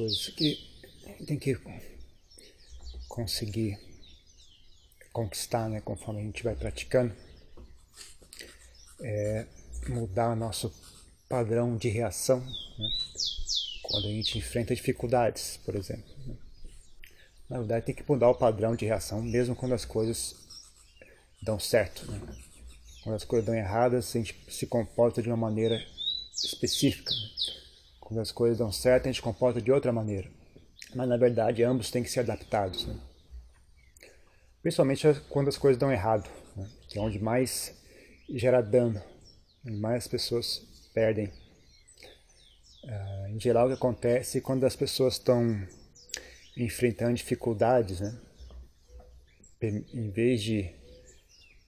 coisas 0.00 0.28
que 0.28 0.58
tem 1.26 1.38
que 1.38 1.54
conseguir 3.06 3.78
conquistar, 5.12 5.68
né, 5.68 5.82
conforme 5.82 6.22
a 6.22 6.24
gente 6.24 6.42
vai 6.42 6.56
praticando, 6.56 7.14
é 9.02 9.46
mudar 9.88 10.34
nosso 10.34 10.72
padrão 11.28 11.76
de 11.76 11.90
reação 11.90 12.40
né, 12.40 12.88
quando 13.82 14.06
a 14.06 14.10
gente 14.10 14.38
enfrenta 14.38 14.74
dificuldades, 14.74 15.58
por 15.66 15.76
exemplo. 15.76 16.10
Né. 16.26 16.34
Na 17.50 17.58
verdade, 17.58 17.84
tem 17.84 17.94
que 17.94 18.04
mudar 18.08 18.30
o 18.30 18.34
padrão 18.34 18.74
de 18.74 18.86
reação, 18.86 19.20
mesmo 19.20 19.54
quando 19.54 19.74
as 19.74 19.84
coisas 19.84 20.34
dão 21.42 21.60
certo. 21.60 22.10
Né. 22.10 22.18
Quando 23.02 23.16
as 23.16 23.24
coisas 23.24 23.44
dão 23.44 23.54
erradas, 23.54 24.08
a 24.16 24.18
gente 24.18 24.34
se 24.48 24.66
comporta 24.66 25.20
de 25.20 25.28
uma 25.28 25.36
maneira 25.36 25.78
específica. 26.32 27.12
Né. 27.12 27.59
Quando 28.10 28.22
as 28.22 28.32
coisas 28.32 28.58
dão 28.58 28.72
certo, 28.72 29.04
a 29.04 29.12
gente 29.12 29.22
comporta 29.22 29.62
de 29.62 29.70
outra 29.70 29.92
maneira. 29.92 30.28
Mas, 30.96 31.08
na 31.08 31.16
verdade, 31.16 31.62
ambos 31.62 31.92
têm 31.92 32.02
que 32.02 32.10
ser 32.10 32.20
adaptados. 32.20 32.84
Né. 32.84 32.98
Principalmente 34.60 35.06
quando 35.28 35.46
as 35.46 35.56
coisas 35.56 35.78
dão 35.78 35.92
errado, 35.92 36.28
né? 36.56 36.68
que 36.88 36.98
é 36.98 37.00
onde 37.00 37.20
mais 37.20 37.72
gera 38.28 38.60
dano, 38.60 39.00
onde 39.64 39.76
mais 39.76 40.02
as 40.02 40.08
pessoas 40.08 40.60
perdem. 40.92 41.32
Uh, 42.82 43.28
em 43.28 43.38
geral, 43.38 43.66
o 43.66 43.68
que 43.68 43.74
acontece 43.74 44.40
quando 44.40 44.64
as 44.64 44.74
pessoas 44.74 45.14
estão 45.14 45.64
enfrentando 46.56 47.14
dificuldades, 47.14 48.00
né? 48.00 48.18
em 49.62 50.10
vez 50.10 50.42
de 50.42 50.68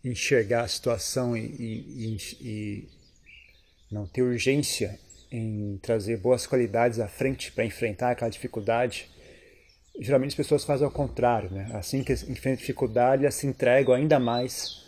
enxergar 0.02 0.62
a 0.62 0.68
situação 0.68 1.36
e, 1.36 1.40
e, 1.40 2.16
e 2.40 2.88
não 3.88 4.08
ter 4.08 4.22
urgência 4.22 4.98
em 5.32 5.78
trazer 5.78 6.18
boas 6.18 6.46
qualidades 6.46 7.00
à 7.00 7.08
frente 7.08 7.50
para 7.50 7.64
enfrentar 7.64 8.10
aquela 8.10 8.30
dificuldade, 8.30 9.08
geralmente 9.98 10.30
as 10.30 10.36
pessoas 10.36 10.62
fazem 10.62 10.84
ao 10.84 10.90
contrário, 10.90 11.50
né? 11.50 11.70
Assim 11.72 12.04
que 12.04 12.12
enfrentam 12.12 12.56
dificuldade, 12.56 13.24
elas 13.24 13.34
se 13.34 13.46
entregam 13.46 13.94
ainda 13.94 14.20
mais 14.20 14.84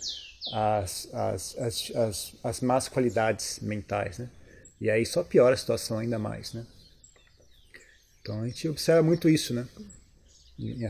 às, 0.53 1.09
às, 1.15 1.59
às, 1.59 1.97
às, 1.97 2.37
às 2.45 2.61
más 2.61 2.89
qualidades 2.89 3.59
mentais, 3.61 4.19
né? 4.19 4.29
E 4.79 4.91
aí 4.91 5.07
só 5.07 5.25
piora 5.25 5.55
a 5.55 5.57
situação 5.57 5.99
ainda 5.99 6.19
mais, 6.19 6.53
né? 6.53 6.67
Então 8.21 8.43
a 8.43 8.47
gente 8.47 8.69
observa 8.69 9.03
muito 9.03 9.31
isso, 9.31 9.55
né? 9.55 9.67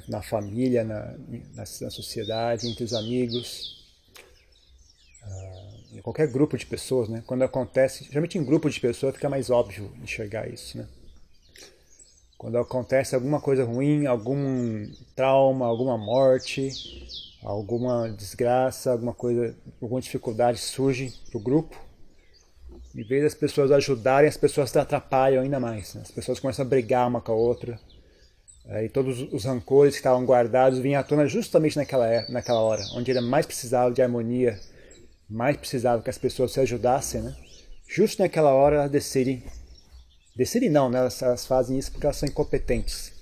Na 0.08 0.20
família, 0.20 0.82
na, 0.82 1.12
na, 1.54 1.64
na 1.80 1.90
sociedade, 1.90 2.66
entre 2.66 2.82
os 2.82 2.92
amigos, 2.92 3.86
uh, 5.22 5.63
qualquer 6.04 6.28
grupo 6.28 6.58
de 6.58 6.66
pessoas, 6.66 7.08
né? 7.08 7.24
Quando 7.26 7.42
acontece, 7.42 8.04
geralmente 8.04 8.36
em 8.36 8.44
grupo 8.44 8.68
de 8.68 8.78
pessoas 8.78 9.14
fica 9.14 9.30
mais 9.30 9.48
óbvio 9.48 9.90
enxergar 10.02 10.46
isso, 10.46 10.76
né? 10.76 10.86
Quando 12.36 12.58
acontece 12.58 13.14
alguma 13.14 13.40
coisa 13.40 13.64
ruim, 13.64 14.04
algum 14.04 14.86
trauma, 15.16 15.64
alguma 15.64 15.96
morte, 15.96 16.68
alguma 17.42 18.10
desgraça, 18.10 18.92
alguma 18.92 19.14
coisa, 19.14 19.56
alguma 19.80 19.98
dificuldade 19.98 20.58
surge 20.58 21.10
para 21.30 21.38
o 21.38 21.42
grupo, 21.42 21.74
em 22.94 23.02
vez 23.02 23.22
das 23.22 23.34
pessoas 23.34 23.72
ajudarem, 23.72 24.28
as 24.28 24.36
pessoas 24.36 24.68
se 24.68 24.78
atrapalham 24.78 25.42
ainda 25.42 25.58
mais. 25.58 25.94
Né? 25.94 26.02
As 26.02 26.10
pessoas 26.10 26.38
começam 26.38 26.66
a 26.66 26.68
brigar 26.68 27.08
uma 27.08 27.22
com 27.22 27.32
a 27.32 27.34
outra. 27.34 27.80
e 28.84 28.90
todos 28.90 29.20
os 29.32 29.46
rancores 29.46 29.94
que 29.94 30.00
estavam 30.00 30.26
guardados 30.26 30.80
vinham 30.80 31.00
à 31.00 31.02
tona 31.02 31.26
justamente 31.26 31.76
naquela, 31.76 32.06
é, 32.06 32.30
naquela 32.30 32.60
hora, 32.60 32.82
onde 32.94 33.10
ele 33.10 33.22
mais 33.22 33.46
precisava 33.46 33.90
de 33.90 34.02
harmonia, 34.02 34.60
mais 35.28 35.56
precisava 35.56 36.02
que 36.02 36.10
as 36.10 36.18
pessoas 36.18 36.52
se 36.52 36.60
ajudassem. 36.60 37.22
Né? 37.22 37.36
Justo 37.88 38.22
naquela 38.22 38.52
hora 38.52 38.76
elas 38.76 38.90
descerem 38.90 39.42
Decidem 40.36 40.68
não, 40.68 40.90
né? 40.90 40.98
Elas, 40.98 41.22
elas, 41.22 41.46
fazem 41.46 41.78
isso 41.78 41.92
porque 41.92 42.06
elas 42.06 42.16
são 42.16 42.28
incompetentes. 42.28 43.12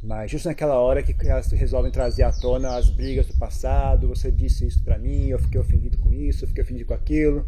Mas 0.00 0.30
justo 0.30 0.48
naquela 0.48 0.78
hora 0.78 1.02
que 1.02 1.14
elas 1.26 1.50
resolvem 1.50 1.90
trazer 1.90 2.22
à 2.22 2.32
tona 2.32 2.76
as 2.76 2.88
brigas 2.88 3.26
do 3.26 3.36
passado, 3.36 4.08
você 4.08 4.30
disse 4.30 4.64
isso 4.66 4.82
para 4.84 4.96
mim, 4.96 5.26
eu 5.26 5.38
fiquei 5.40 5.60
ofendido 5.60 5.98
com 5.98 6.12
isso, 6.12 6.44
eu 6.44 6.48
fiquei 6.48 6.62
ofendido 6.62 6.86
com 6.86 6.94
aquilo, 6.94 7.44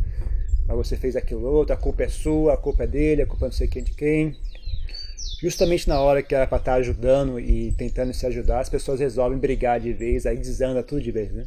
mas 0.67 0.77
você 0.77 0.97
fez 0.97 1.15
aquilo 1.15 1.47
outro, 1.47 1.73
a 1.73 1.77
culpa 1.77 2.03
é 2.03 2.09
sua, 2.09 2.55
a 2.55 2.57
culpa 2.57 2.83
é 2.83 2.87
dele, 2.89 3.23
a 3.23 3.27
culpa 3.27 3.47
é 3.47 3.49
não 3.49 3.53
sei 3.53 3.69
quem 3.69 3.85
de 3.85 3.93
quem. 3.95 4.37
Justamente 5.41 5.89
na 5.89 6.01
hora 6.01 6.23
que 6.23 6.35
era 6.35 6.47
para 6.47 6.59
estar 6.59 6.75
ajudando 6.75 7.39
e 7.39 7.73
tentando 7.73 8.13
se 8.13 8.27
ajudar, 8.27 8.61
as 8.61 8.69
pessoas 8.69 8.99
resolvem 8.99 9.39
brigar 9.39 9.79
de 9.79 9.93
vez, 9.93 10.27
aí 10.27 10.37
desanda 10.37 10.83
tudo 10.83 11.01
de 11.01 11.13
vez, 11.13 11.33
né? 11.33 11.47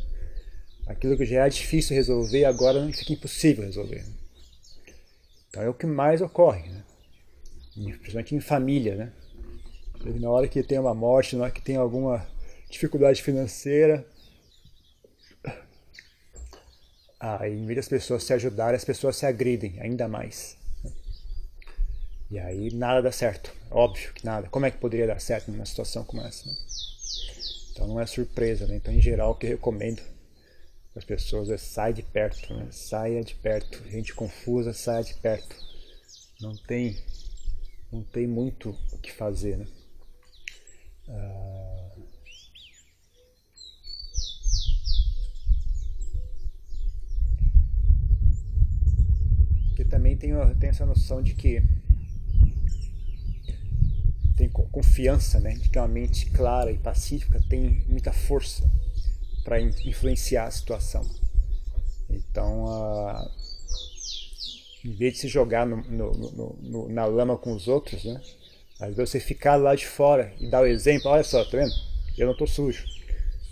Aquilo 0.88 1.18
que 1.18 1.26
já 1.26 1.38
era 1.38 1.50
difícil 1.50 1.96
resolver, 1.96 2.46
agora 2.46 2.88
fica 2.94 3.14
impossível 3.14 3.66
resolver. 3.66 4.06
Então 5.50 5.64
é 5.64 5.70
o 5.70 5.74
que 5.74 5.86
mais 5.86 6.22
ocorre, 6.22 6.70
né? 6.70 6.84
principalmente 7.76 8.36
em 8.36 8.40
família, 8.40 8.96
né? 8.96 9.12
Na 10.20 10.30
hora 10.30 10.48
que 10.48 10.62
tem 10.62 10.78
uma 10.78 10.94
morte, 10.94 11.36
na 11.36 11.44
hora 11.44 11.52
que 11.52 11.62
tem 11.62 11.76
alguma 11.76 12.26
dificuldade 12.70 13.22
financeira, 13.22 14.06
aí, 17.20 17.58
em 17.58 17.66
vez 17.66 17.78
das 17.78 17.88
pessoas 17.88 18.24
se 18.24 18.34
ajudarem, 18.34 18.76
as 18.76 18.86
pessoas 18.86 19.16
se 19.16 19.26
agridem 19.26 19.80
ainda 19.80 20.08
mais. 20.08 20.58
Né? 20.84 20.92
E 22.32 22.40
aí 22.40 22.74
nada 22.74 23.02
dá 23.02 23.12
certo. 23.12 23.52
Óbvio 23.72 24.14
que 24.14 24.26
nada. 24.26 24.48
Como 24.50 24.66
é 24.66 24.72
que 24.72 24.78
poderia 24.78 25.08
dar 25.08 25.20
certo 25.20 25.52
numa 25.52 25.66
situação 25.66 26.04
como 26.04 26.22
essa? 26.22 26.48
Né? 26.48 26.56
Então 27.72 27.88
não 27.88 28.00
é 28.00 28.06
surpresa, 28.06 28.68
né? 28.68 28.76
Então 28.76 28.94
em 28.94 29.02
geral 29.02 29.32
o 29.32 29.36
que 29.36 29.48
eu 29.48 29.52
recomendo 29.52 30.02
as 30.96 31.04
pessoas 31.04 31.50
é 31.50 31.58
sai 31.58 31.92
de 31.92 32.02
perto, 32.02 32.54
né? 32.54 32.68
Saia 32.72 33.22
de 33.22 33.36
perto. 33.36 33.84
Gente 33.90 34.14
confusa, 34.14 34.72
saia 34.72 35.04
de 35.04 35.14
perto. 35.16 35.56
Não 36.40 36.56
tem 36.56 36.98
não 37.92 38.02
tem 38.04 38.26
muito 38.26 38.70
o 38.92 38.98
que 38.98 39.12
fazer, 39.12 39.58
né? 39.58 39.68
Ah... 41.10 41.92
Porque 49.68 49.84
também 49.84 50.16
tem, 50.16 50.32
tem 50.60 50.70
essa 50.70 50.86
noção 50.86 51.22
de 51.22 51.36
que 51.36 51.62
tem 54.38 54.50
confiança, 54.50 55.42
né? 55.42 55.56
De 55.56 55.68
que 55.68 55.78
uma 55.78 55.88
mente 55.88 56.32
clara 56.32 56.72
e 56.72 56.78
pacífica 56.78 57.42
tem 57.50 57.86
muita 57.90 58.14
força 58.14 58.70
para 59.46 59.62
influenciar 59.62 60.46
a 60.46 60.52
situação. 60.52 61.06
Então, 62.10 62.66
em 64.84 64.92
vez 64.92 65.14
de 65.14 65.20
se 65.20 65.28
jogar 65.28 65.66
no, 65.66 65.78
no, 65.84 66.58
no, 66.62 66.90
na 66.90 67.06
lama 67.06 67.38
com 67.38 67.54
os 67.54 67.68
outros, 67.68 68.04
né? 68.04 68.20
Às 68.80 68.94
vezes 68.94 69.12
você 69.12 69.20
ficar 69.22 69.56
lá 69.56 69.74
de 69.74 69.88
fora 69.88 70.34
e 70.40 70.50
dar 70.50 70.62
o 70.62 70.66
exemplo, 70.66 71.10
olha 71.10 71.24
só, 71.24 71.46
tá 71.46 71.58
vendo? 71.58 71.74
Eu 72.18 72.26
não 72.26 72.34
estou 72.34 72.48
sujo. 72.48 72.84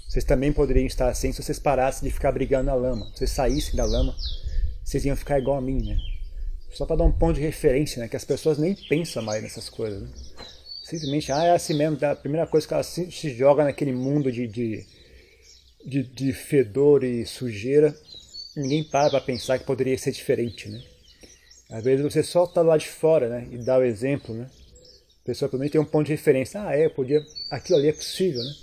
Vocês 0.09 0.25
também 0.25 0.51
poderiam 0.51 0.85
estar 0.85 1.07
assim 1.07 1.31
se 1.31 1.41
vocês 1.41 1.57
parassem 1.59 2.07
de 2.07 2.13
ficar 2.13 2.31
brigando 2.31 2.65
na 2.65 2.73
lama. 2.73 3.05
Se 3.11 3.19
vocês 3.19 3.31
saíssem 3.31 3.75
da 3.75 3.85
lama, 3.85 4.15
vocês 4.83 5.05
iam 5.05 5.15
ficar 5.15 5.39
igual 5.39 5.57
a 5.57 5.61
mim, 5.61 5.81
né? 5.81 5.97
Só 6.71 6.85
para 6.85 6.97
dar 6.97 7.05
um 7.05 7.11
ponto 7.11 7.35
de 7.35 7.41
referência, 7.41 8.01
né? 8.01 8.07
Que 8.07 8.17
as 8.17 8.25
pessoas 8.25 8.57
nem 8.57 8.75
pensam 8.75 9.23
mais 9.23 9.41
nessas 9.41 9.69
coisas, 9.69 10.01
né? 10.01 10.09
Simplesmente, 10.83 11.31
ah, 11.31 11.45
é 11.45 11.51
assim 11.51 11.73
mesmo. 11.73 11.97
A 12.05 12.15
primeira 12.15 12.45
coisa 12.45 12.67
que 12.67 12.73
ela 12.73 12.83
se, 12.83 13.09
se 13.11 13.33
joga 13.33 13.63
naquele 13.63 13.93
mundo 13.93 14.31
de, 14.31 14.47
de, 14.47 14.85
de, 15.85 16.03
de 16.03 16.33
fedor 16.33 17.03
e 17.03 17.25
sujeira, 17.25 17.95
ninguém 18.55 18.83
para 18.83 19.09
para 19.09 19.21
pensar 19.21 19.59
que 19.59 19.65
poderia 19.65 19.97
ser 19.97 20.11
diferente, 20.11 20.69
né? 20.69 20.83
Às 21.69 21.83
vezes 21.83 22.03
você 22.03 22.21
só 22.21 22.43
está 22.43 22.61
lá 22.61 22.77
de 22.77 22.87
fora, 22.87 23.27
né? 23.27 23.47
E 23.51 23.57
dá 23.57 23.77
o 23.77 23.83
exemplo, 23.83 24.35
né? 24.35 24.49
A 25.23 25.25
pessoa 25.25 25.49
menos 25.53 25.71
tem 25.71 25.81
um 25.81 25.85
ponto 25.85 26.05
de 26.05 26.11
referência. 26.11 26.61
Ah, 26.61 26.75
é, 26.75 26.87
podia, 26.89 27.25
aquilo 27.49 27.79
ali 27.79 27.87
é 27.87 27.93
possível, 27.93 28.43
né? 28.43 28.53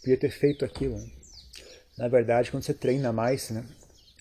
Podia 0.00 0.16
ter 0.16 0.30
feito 0.30 0.64
aquilo. 0.64 0.96
Né? 0.96 1.10
Na 1.96 2.08
verdade, 2.08 2.50
quando 2.50 2.64
você 2.64 2.74
treina 2.74 3.12
mais, 3.12 3.50
né? 3.50 3.64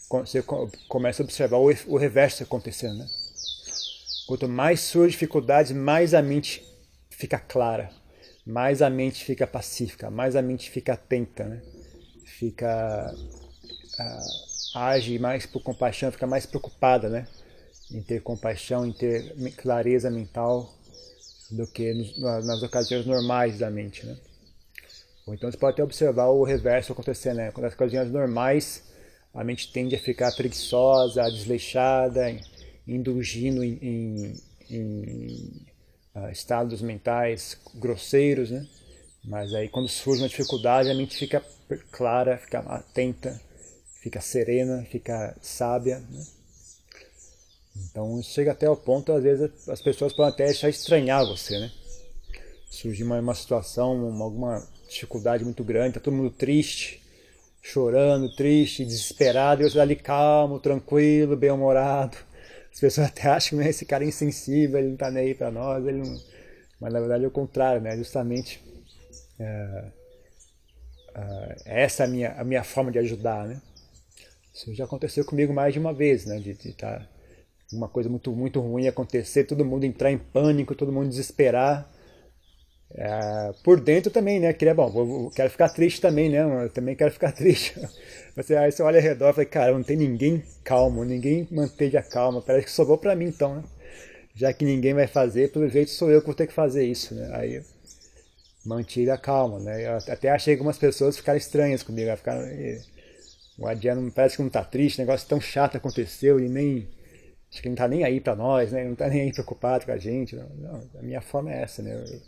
Você 0.10 0.44
começa 0.88 1.24
a 1.24 1.26
observar 1.26 1.58
o, 1.58 1.98
reverso 1.98 2.44
acontecendo, 2.44 3.00
né? 3.00 3.08
Quanto 4.28 4.48
mais 4.48 4.80
surge 4.80 5.14
dificuldades, 5.14 5.72
mais 5.72 6.14
a 6.14 6.22
mente 6.22 6.64
fica 7.10 7.40
clara, 7.40 7.90
mais 8.46 8.82
a 8.82 8.90
mente 8.90 9.26
fica 9.26 9.48
pacífica, 9.48 10.10
mais 10.10 10.36
a 10.36 10.42
mente 10.42 10.70
fica 10.70 10.94
atenta, 10.94 11.46
né? 11.46 11.62
Fica 12.50 13.16
age 14.76 15.18
mais 15.20 15.46
por 15.46 15.62
compaixão, 15.62 16.12
fica 16.12 16.28
mais 16.28 16.46
preocupada, 16.46 17.08
né? 17.08 17.28
em 17.92 18.02
ter 18.02 18.22
compaixão, 18.22 18.86
em 18.86 18.92
ter 18.92 19.34
clareza 19.56 20.10
mental 20.10 20.74
do 21.52 21.68
que 21.68 21.94
nas 22.18 22.64
ocasiões 22.64 23.06
normais 23.06 23.60
da 23.60 23.70
mente, 23.70 24.06
né? 24.06 24.18
Ou 25.26 25.34
então 25.34 25.50
você 25.50 25.58
pode 25.58 25.76
até 25.76 25.84
observar 25.84 26.28
o 26.28 26.44
reverso 26.44 26.92
acontecer, 26.92 27.34
né? 27.34 27.52
Quando 27.52 27.66
as 27.66 27.74
ocasiões 27.74 28.12
normais 28.12 28.84
a 29.34 29.44
mente 29.44 29.72
tende 29.72 29.96
a 29.96 30.00
ficar 30.00 30.32
preguiçosa, 30.36 31.24
desleixada, 31.30 32.36
indulgindo 32.88 33.64
em, 33.64 33.78
em, 33.82 34.34
em 34.70 35.66
uh, 36.16 36.30
estados 36.32 36.82
mentais 36.82 37.58
grosseiros, 37.76 38.50
né? 38.50 38.68
Mas 39.24 39.54
aí 39.54 39.70
quando 39.70 39.88
surge 39.88 40.22
uma 40.22 40.30
dificuldade 40.30 40.90
a 40.90 40.96
mente 40.96 41.16
fica 41.16 41.44
clara, 41.92 42.38
fica 42.38 42.60
atenta, 42.60 43.40
fica 44.02 44.20
serena, 44.20 44.86
fica 44.90 45.36
sábia, 45.42 46.00
né? 46.00 46.26
Então 47.76 48.22
chega 48.22 48.52
até 48.52 48.70
o 48.70 48.76
ponto, 48.76 49.12
às 49.12 49.24
vezes, 49.24 49.68
as 49.68 49.82
pessoas 49.82 50.14
podem 50.14 50.34
até 50.34 50.50
achar 50.50 50.70
estranhar 50.70 51.26
você, 51.26 51.60
né? 51.60 51.72
surgir 52.74 53.04
uma, 53.04 53.20
uma 53.20 53.36
situação, 53.36 54.10
uma, 54.10 54.26
alguma 54.26 54.68
dificuldade 54.90 55.44
muito 55.44 55.64
grande, 55.64 55.94
tá 55.94 56.00
todo 56.00 56.16
mundo 56.16 56.32
triste, 56.32 57.02
chorando, 57.62 58.36
triste, 58.36 58.84
desesperado, 58.84 59.62
e 59.62 59.66
eu 59.66 59.82
ali 59.82 59.96
calmo, 59.96 60.60
tranquilo, 60.60 61.38
bem-humorado. 61.38 62.18
As 62.74 62.80
pessoas 62.80 63.08
até 63.08 63.28
acham 63.28 63.60
que 63.60 63.68
esse 63.68 63.86
cara 63.86 64.04
é 64.04 64.08
insensível, 64.08 64.80
ele 64.80 64.90
não 64.90 64.98
tá 64.98 65.12
nem 65.12 65.26
aí 65.26 65.36
para 65.36 65.52
nós, 65.52 65.86
ele 65.86 66.00
não... 66.00 66.20
mas 66.80 66.92
na 66.92 67.00
verdade 67.00 67.24
é 67.24 67.28
o 67.28 67.32
contrário, 67.32 67.82
né? 67.82 67.96
Justamente 67.96 68.60
essa 71.66 72.04
é 72.04 72.06
a 72.06 72.10
minha, 72.10 72.32
a 72.34 72.44
minha 72.44 72.64
forma 72.64 72.92
de 72.92 73.00
ajudar, 73.00 73.48
né? 73.48 73.62
Isso 74.54 74.74
já 74.74 74.86
aconteceu 74.86 75.26
comigo 75.26 75.54
mais 75.54 75.74
de 75.74 75.80
uma 75.80 75.94
vez, 75.94 76.26
né? 76.26 76.40
De 76.40 76.52
estar 76.52 77.00
tá 77.00 77.10
uma 77.72 77.88
coisa 77.88 78.10
muito 78.10 78.32
muito 78.32 78.60
ruim 78.60 78.88
acontecer, 78.88 79.46
todo 79.46 79.66
mundo 79.66 79.86
entrar 79.86 80.12
em 80.12 80.18
pânico, 80.18 80.76
todo 80.76 80.92
mundo 80.92 81.10
desesperar 81.10 81.90
é, 82.96 83.54
por 83.64 83.80
dentro 83.80 84.12
também, 84.12 84.40
né? 84.40 84.54
Queria, 84.54 84.76
bom, 84.76 84.90
vou, 84.90 85.32
quero 85.32 85.50
ficar 85.50 85.70
triste 85.70 86.00
também, 86.00 86.30
né? 86.30 86.66
Eu 86.66 86.70
também 86.70 86.96
quero 86.96 87.12
ficar 87.12 87.32
triste. 87.34 87.74
Você, 88.36 88.56
aí 88.56 88.72
você 88.72 88.84
olha 88.84 89.00
ao 89.00 89.04
redor 89.04 89.30
e 89.32 89.34
fala, 89.34 89.46
cara, 89.46 89.72
não 89.74 89.84
tem 89.84 89.98
ninguém 89.98 90.44
calmo, 90.64 91.04
ninguém 91.04 91.48
manteve 91.52 91.98
a 91.98 92.04
calma. 92.04 92.42
Parece 92.42 92.66
que 92.66 92.72
sobrou 92.72 92.98
para 92.98 93.16
mim 93.16 93.26
então, 93.26 93.56
né? 93.56 93.64
Já 94.36 94.54
que 94.54 94.66
ninguém 94.66 94.94
vai 94.94 95.08
fazer, 95.08 95.52
pelo 95.52 95.68
jeito 95.70 95.92
sou 95.92 96.10
eu 96.12 96.20
que 96.22 96.28
vou 96.28 96.36
ter 96.36 96.48
que 96.48 96.54
fazer 96.54 96.86
isso, 96.86 97.16
né? 97.16 97.30
Aí 97.34 97.64
mantive 98.66 99.10
a 99.12 99.18
calma, 99.18 99.60
né? 99.60 99.86
Eu 99.86 99.98
até 100.14 100.30
achei 100.30 100.54
algumas 100.54 100.78
pessoas 100.78 101.18
ficaram 101.18 101.38
estranhas 101.38 101.84
comigo, 101.84 102.16
ficaram, 102.16 102.46
o 103.58 103.68
Adiano 103.68 104.12
parece 104.12 104.38
que 104.38 104.42
não 104.42 104.50
tá 104.50 104.64
triste, 104.64 105.00
negócio 105.00 105.28
tão 105.28 105.40
chato 105.40 105.78
aconteceu 105.78 106.40
e 106.40 106.50
nem 106.50 106.88
acho 107.52 107.62
que 107.62 107.70
não 107.70 107.76
tá 107.76 107.88
nem 107.88 108.04
aí 108.04 108.20
para 108.20 108.36
nós, 108.36 108.72
né? 108.72 108.84
Não 108.84 108.96
tá 108.96 109.08
nem 109.08 109.22
aí 109.22 109.32
preocupado 109.32 109.86
com 109.86 109.92
a 109.92 109.98
gente. 109.98 110.36
Não, 110.36 110.50
não, 110.50 110.90
a 111.00 111.04
minha 111.04 111.22
forma 111.22 111.54
é 111.54 111.62
essa, 111.62 111.82
né? 111.84 111.94
Eu, 111.94 112.22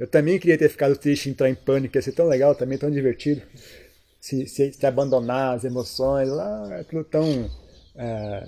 eu 0.00 0.06
também 0.06 0.38
queria 0.38 0.56
ter 0.56 0.68
ficado 0.68 0.96
triste, 0.96 1.28
entrar 1.28 1.50
em 1.50 1.54
pânico, 1.54 1.96
ia 1.96 2.02
ser 2.02 2.12
tão 2.12 2.26
legal, 2.26 2.54
também 2.54 2.78
tão 2.78 2.90
divertido. 2.90 3.42
Se, 4.20 4.46
se, 4.46 4.72
se 4.72 4.86
abandonar 4.86 5.56
as 5.56 5.64
emoções, 5.64 6.28
lá, 6.28 6.84
tudo 6.88 7.04
tão. 7.04 7.50
É, 7.96 8.46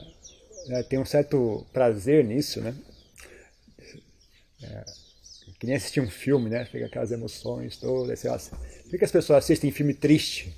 é, 0.69 0.83
tem 0.85 0.99
um 0.99 1.05
certo 1.05 1.67
prazer 1.73 2.25
nisso, 2.25 2.61
né? 2.61 2.75
É, 4.63 4.85
que 5.61 5.67
nem 5.67 5.77
assistir 5.77 6.01
um 6.01 6.09
filme, 6.09 6.49
né? 6.49 6.65
Fica 6.65 6.87
aquelas 6.87 7.13
emoções 7.13 7.77
todas, 7.77 8.25
lá. 8.25 8.39
Por 8.89 8.99
que 8.99 9.05
as 9.05 9.13
pessoas 9.13 9.45
assistem 9.45 9.71
filme 9.71 9.93
triste? 9.93 10.57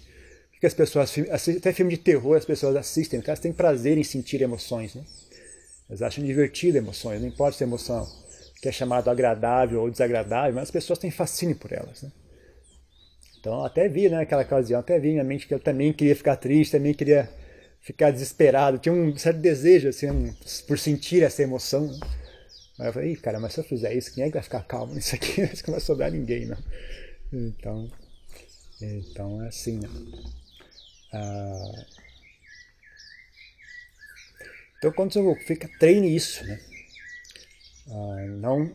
Por 0.52 0.60
que 0.60 0.66
as 0.66 0.74
pessoas 0.74 1.10
assistem, 1.28 1.56
até 1.56 1.72
filme 1.72 1.90
de 1.90 1.98
terror 1.98 2.36
as 2.36 2.44
pessoas 2.44 2.76
assistem? 2.76 3.18
Porque 3.18 3.30
elas 3.30 3.40
têm 3.40 3.52
prazer 3.52 3.98
em 3.98 4.04
sentir 4.04 4.40
emoções, 4.40 4.94
né? 4.94 5.02
Elas 5.88 6.02
acham 6.02 6.24
divertido 6.24 6.78
emoções, 6.78 7.20
não 7.20 7.28
importa 7.28 7.58
se 7.58 7.64
emoção 7.64 8.08
que 8.62 8.68
é 8.68 8.72
chamado 8.72 9.10
agradável 9.10 9.80
ou 9.80 9.90
desagradável, 9.90 10.54
mas 10.54 10.62
as 10.62 10.70
pessoas 10.70 10.96
têm 11.00 11.10
fascínio 11.10 11.56
por 11.56 11.72
elas. 11.72 12.02
Né? 12.02 12.12
Então 13.40 13.64
até 13.64 13.88
vi, 13.88 14.08
né, 14.08 14.18
naquela 14.18 14.42
ocasião, 14.42 14.78
até 14.78 15.00
vi 15.00 15.16
na 15.16 15.24
mente 15.24 15.48
que 15.48 15.52
eu 15.52 15.58
também 15.58 15.92
queria 15.92 16.14
ficar 16.14 16.36
triste, 16.36 16.70
também 16.70 16.94
queria 16.94 17.28
ficar 17.80 18.12
desesperado, 18.12 18.78
tinha 18.78 18.92
um 18.92 19.16
certo 19.16 19.38
desejo 19.38 19.88
assim, 19.88 20.32
por 20.68 20.78
sentir 20.78 21.24
essa 21.24 21.42
emoção. 21.42 21.88
Né? 21.88 21.98
Aí 22.78 22.86
eu 22.86 22.92
falei, 22.92 23.16
cara, 23.16 23.38
mas 23.38 23.52
se 23.52 23.60
eu 23.60 23.64
fizer 23.64 23.94
isso, 23.94 24.12
quem 24.12 24.24
é 24.24 24.26
que 24.28 24.34
vai 24.34 24.42
ficar 24.42 24.62
calmo 24.64 24.94
nisso 24.94 25.14
aqui? 25.14 25.42
Acho 25.42 25.62
que 25.62 25.70
não 25.70 25.78
vai 25.78 25.80
sobrar 25.80 26.10
ninguém, 26.10 26.46
não. 26.46 26.58
Então, 27.32 27.90
então 28.80 29.42
é 29.42 29.48
assim, 29.48 29.78
né? 29.78 29.88
Ah, 31.12 31.84
então 34.78 34.92
quando 34.92 35.12
você 35.12 35.44
fica, 35.44 35.68
treine 35.78 36.14
isso, 36.14 36.44
né? 36.44 36.60
Ah, 37.88 38.26
não. 38.28 38.74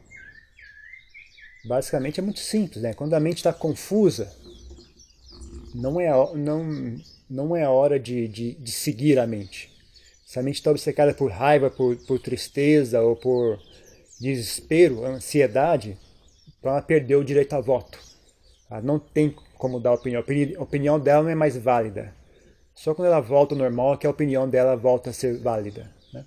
Basicamente 1.65 2.19
é 2.19 2.23
muito 2.23 2.39
simples, 2.39 2.83
né? 2.83 2.93
Quando 2.93 3.13
a 3.13 3.19
mente 3.19 3.37
está 3.37 3.51
confusa, 3.51 4.31
não 5.73 5.99
é, 5.99 6.09
não, 6.35 6.97
não 7.29 7.55
é 7.55 7.67
hora 7.67 7.99
de, 7.99 8.27
de, 8.27 8.53
de 8.53 8.71
seguir 8.71 9.19
a 9.19 9.27
mente. 9.27 9.69
Se 10.25 10.39
a 10.39 10.43
mente 10.43 10.55
está 10.55 10.71
obcecada 10.71 11.13
por 11.13 11.31
raiva, 11.31 11.69
por, 11.69 11.97
por 12.05 12.19
tristeza 12.19 13.01
ou 13.01 13.15
por 13.15 13.59
desespero, 14.19 15.05
ansiedade, 15.05 15.97
então 16.59 16.71
ela 16.71 16.81
perdeu 16.81 17.19
o 17.19 17.23
direito 17.23 17.53
a 17.53 17.61
voto. 17.61 17.99
Ela 18.69 18.81
não 18.81 18.99
tem 18.99 19.35
como 19.57 19.79
dar 19.79 19.93
opinião. 19.93 20.23
A 20.57 20.63
opinião 20.63 20.99
dela 20.99 21.23
não 21.23 21.29
é 21.29 21.35
mais 21.35 21.57
válida. 21.57 22.13
Só 22.73 22.93
quando 22.93 23.07
ela 23.07 23.19
volta 23.19 23.55
ao 23.55 23.59
normal 23.59 23.93
é 23.93 23.97
que 23.97 24.07
a 24.07 24.09
opinião 24.09 24.47
dela 24.49 24.75
volta 24.75 25.09
a 25.09 25.13
ser 25.13 25.39
válida. 25.39 25.89
Né? 26.13 26.25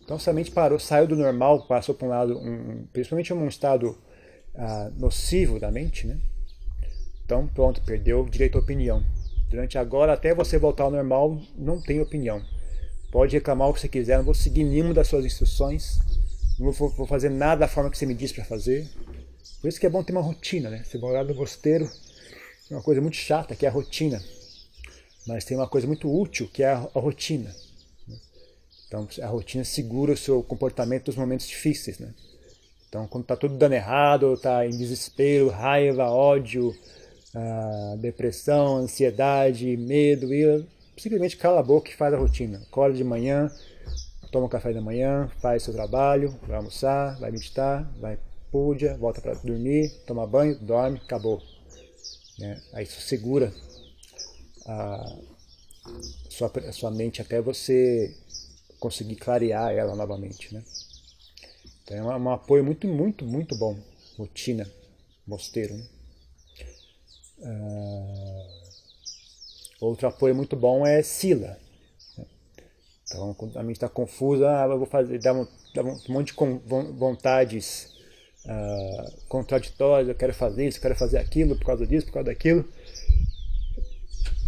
Então 0.00 0.18
somente 0.18 0.50
parou, 0.50 0.78
saiu 0.78 1.06
do 1.06 1.16
normal, 1.16 1.66
passou 1.66 1.94
para 1.94 2.06
um 2.06 2.10
lado, 2.10 2.38
um, 2.38 2.86
principalmente 2.92 3.32
um 3.32 3.48
estado 3.48 3.96
ah, 4.54 4.90
nocivo 4.96 5.58
da 5.58 5.70
mente, 5.70 6.06
né? 6.06 6.18
Então 7.24 7.48
pronto, 7.48 7.80
perdeu 7.82 8.20
o 8.20 8.30
direito 8.30 8.58
à 8.58 8.60
opinião. 8.60 9.02
Durante 9.48 9.78
agora, 9.78 10.12
até 10.12 10.34
você 10.34 10.58
voltar 10.58 10.84
ao 10.84 10.90
normal, 10.90 11.40
não 11.56 11.80
tem 11.80 12.00
opinião. 12.00 12.42
Pode 13.10 13.36
reclamar 13.36 13.68
o 13.68 13.74
que 13.74 13.80
você 13.80 13.88
quiser, 13.88 14.16
não 14.16 14.24
vou 14.24 14.34
seguir 14.34 14.64
nenhuma 14.64 14.94
das 14.94 15.08
suas 15.08 15.24
instruções, 15.24 15.98
não 16.62 16.72
vou, 16.72 16.88
vou 16.90 17.06
fazer 17.06 17.28
nada 17.28 17.60
da 17.60 17.68
forma 17.68 17.90
que 17.90 17.98
você 17.98 18.06
me 18.06 18.14
diz 18.14 18.32
para 18.32 18.44
fazer. 18.44 18.88
Por 19.60 19.68
isso 19.68 19.78
que 19.78 19.86
é 19.86 19.90
bom 19.90 20.02
ter 20.02 20.12
uma 20.12 20.22
rotina, 20.22 20.70
né? 20.70 20.82
Você 20.84 20.98
morar 20.98 21.24
no 21.24 21.34
mosteiro, 21.34 21.90
é 22.70 22.74
uma 22.74 22.82
coisa 22.82 23.00
muito 23.00 23.16
chata, 23.16 23.54
que 23.54 23.66
é 23.66 23.68
a 23.68 23.72
rotina. 23.72 24.22
Mas 25.26 25.44
tem 25.44 25.56
uma 25.56 25.68
coisa 25.68 25.86
muito 25.86 26.12
útil, 26.12 26.48
que 26.52 26.62
é 26.62 26.70
a, 26.70 26.88
a 26.94 27.00
rotina. 27.00 27.54
Então 28.86 29.08
a 29.22 29.26
rotina 29.26 29.64
segura 29.64 30.12
o 30.12 30.16
seu 30.16 30.42
comportamento 30.42 31.06
nos 31.06 31.16
momentos 31.16 31.46
difíceis, 31.46 31.98
né? 31.98 32.12
Então 32.88 33.06
quando 33.06 33.24
está 33.24 33.36
tudo 33.36 33.56
dando 33.56 33.72
errado, 33.72 34.34
está 34.34 34.66
em 34.66 34.70
desespero, 34.70 35.48
raiva, 35.48 36.10
ódio, 36.10 36.76
ah, 37.34 37.96
depressão, 37.98 38.76
ansiedade, 38.76 39.76
medo, 39.78 40.34
ira, 40.34 40.66
simplesmente 40.96 41.36
cala 41.36 41.60
a 41.60 41.62
boca 41.62 41.90
e 41.90 41.94
faz 41.94 42.12
a 42.12 42.18
rotina. 42.18 42.60
Acorda 42.68 42.96
de 42.96 43.04
manhã, 43.04 43.50
toma 44.32 44.46
um 44.46 44.48
café 44.48 44.72
da 44.72 44.80
manhã, 44.80 45.30
faz 45.40 45.62
seu 45.62 45.74
trabalho, 45.74 46.34
vai 46.48 46.56
almoçar, 46.56 47.18
vai 47.20 47.30
meditar, 47.30 47.84
vai 48.00 48.18
puja, 48.50 48.96
volta 48.96 49.20
para 49.20 49.34
dormir, 49.34 49.90
toma 50.06 50.26
banho, 50.26 50.58
dorme, 50.58 50.98
acabou. 50.98 51.40
Né? 52.38 52.60
Aí 52.72 52.84
isso 52.84 53.00
segura 53.02 53.52
a 54.66 55.18
sua, 56.30 56.50
a 56.68 56.72
sua 56.72 56.90
mente 56.90 57.20
até 57.20 57.40
você 57.42 58.16
conseguir 58.80 59.16
clarear 59.16 59.70
ela 59.72 59.94
novamente, 59.94 60.52
né? 60.52 60.64
Então 61.84 61.96
é 62.10 62.16
um, 62.16 62.22
um 62.22 62.30
apoio 62.30 62.64
muito, 62.64 62.88
muito, 62.88 63.24
muito 63.24 63.54
bom. 63.54 63.78
Rotina, 64.16 64.68
mosteiro. 65.26 65.74
Né? 65.74 65.86
Uh, 67.38 68.46
outro 69.80 70.08
apoio 70.08 70.34
muito 70.34 70.56
bom 70.56 70.86
é 70.86 71.02
Sila. 71.02 71.58
Então, 73.12 73.34
quando 73.34 73.56
a 73.58 73.62
mente 73.62 73.76
está 73.76 73.88
confusa, 73.88 74.48
ah, 74.48 74.66
eu 74.66 74.78
vou 74.78 74.86
fazer, 74.86 75.18
dá 75.18 75.34
um, 75.34 75.46
dá 75.74 75.82
um 75.82 75.98
monte 76.08 76.32
de 76.32 76.92
vontades 76.94 77.92
uh, 78.46 79.12
contraditórias, 79.28 80.08
eu 80.08 80.14
quero 80.14 80.32
fazer 80.32 80.66
isso, 80.66 80.78
eu 80.78 80.82
quero 80.82 80.96
fazer 80.96 81.18
aquilo, 81.18 81.56
por 81.56 81.66
causa 81.66 81.86
disso, 81.86 82.06
por 82.06 82.14
causa 82.14 82.30
daquilo 82.30 82.64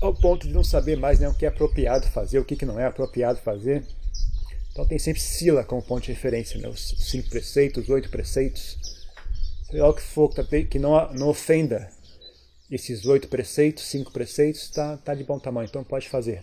ao 0.04 0.14
ponto 0.14 0.47
de 0.47 0.52
não 0.52 0.62
saber 0.62 0.97
mais 0.97 1.18
né, 1.18 1.28
o 1.28 1.35
que 1.35 1.47
é 1.47 1.49
apropriado 1.49 2.06
fazer, 2.09 2.38
o 2.38 2.44
que, 2.44 2.56
que 2.56 2.66
não 2.66 2.78
é 2.78 2.85
apropriado 2.85 3.38
fazer. 3.38 3.83
Então 4.71 4.87
tem 4.87 4.99
sempre 4.99 5.21
Sila 5.21 5.64
como 5.64 5.83
ponto 5.83 6.04
de 6.04 6.12
referência, 6.12 6.61
né? 6.61 6.68
os 6.68 6.94
cinco 6.99 7.30
preceitos, 7.30 7.85
os 7.85 7.90
oito 7.90 8.11
preceitos. 8.11 8.76
Seja 9.71 9.87
o 9.87 9.94
que 9.94 10.02
for 10.02 10.30
que 10.68 10.78
não, 10.78 11.12
não 11.14 11.28
ofenda 11.28 11.88
esses 12.71 13.06
oito 13.06 13.28
preceitos, 13.28 13.85
cinco 13.85 14.12
preceitos, 14.12 14.62
está 14.62 14.97
tá 14.97 15.14
de 15.14 15.25
bom 15.25 15.38
tamanho, 15.38 15.68
então 15.68 15.85
pode 15.85 16.09
fazer. 16.09 16.42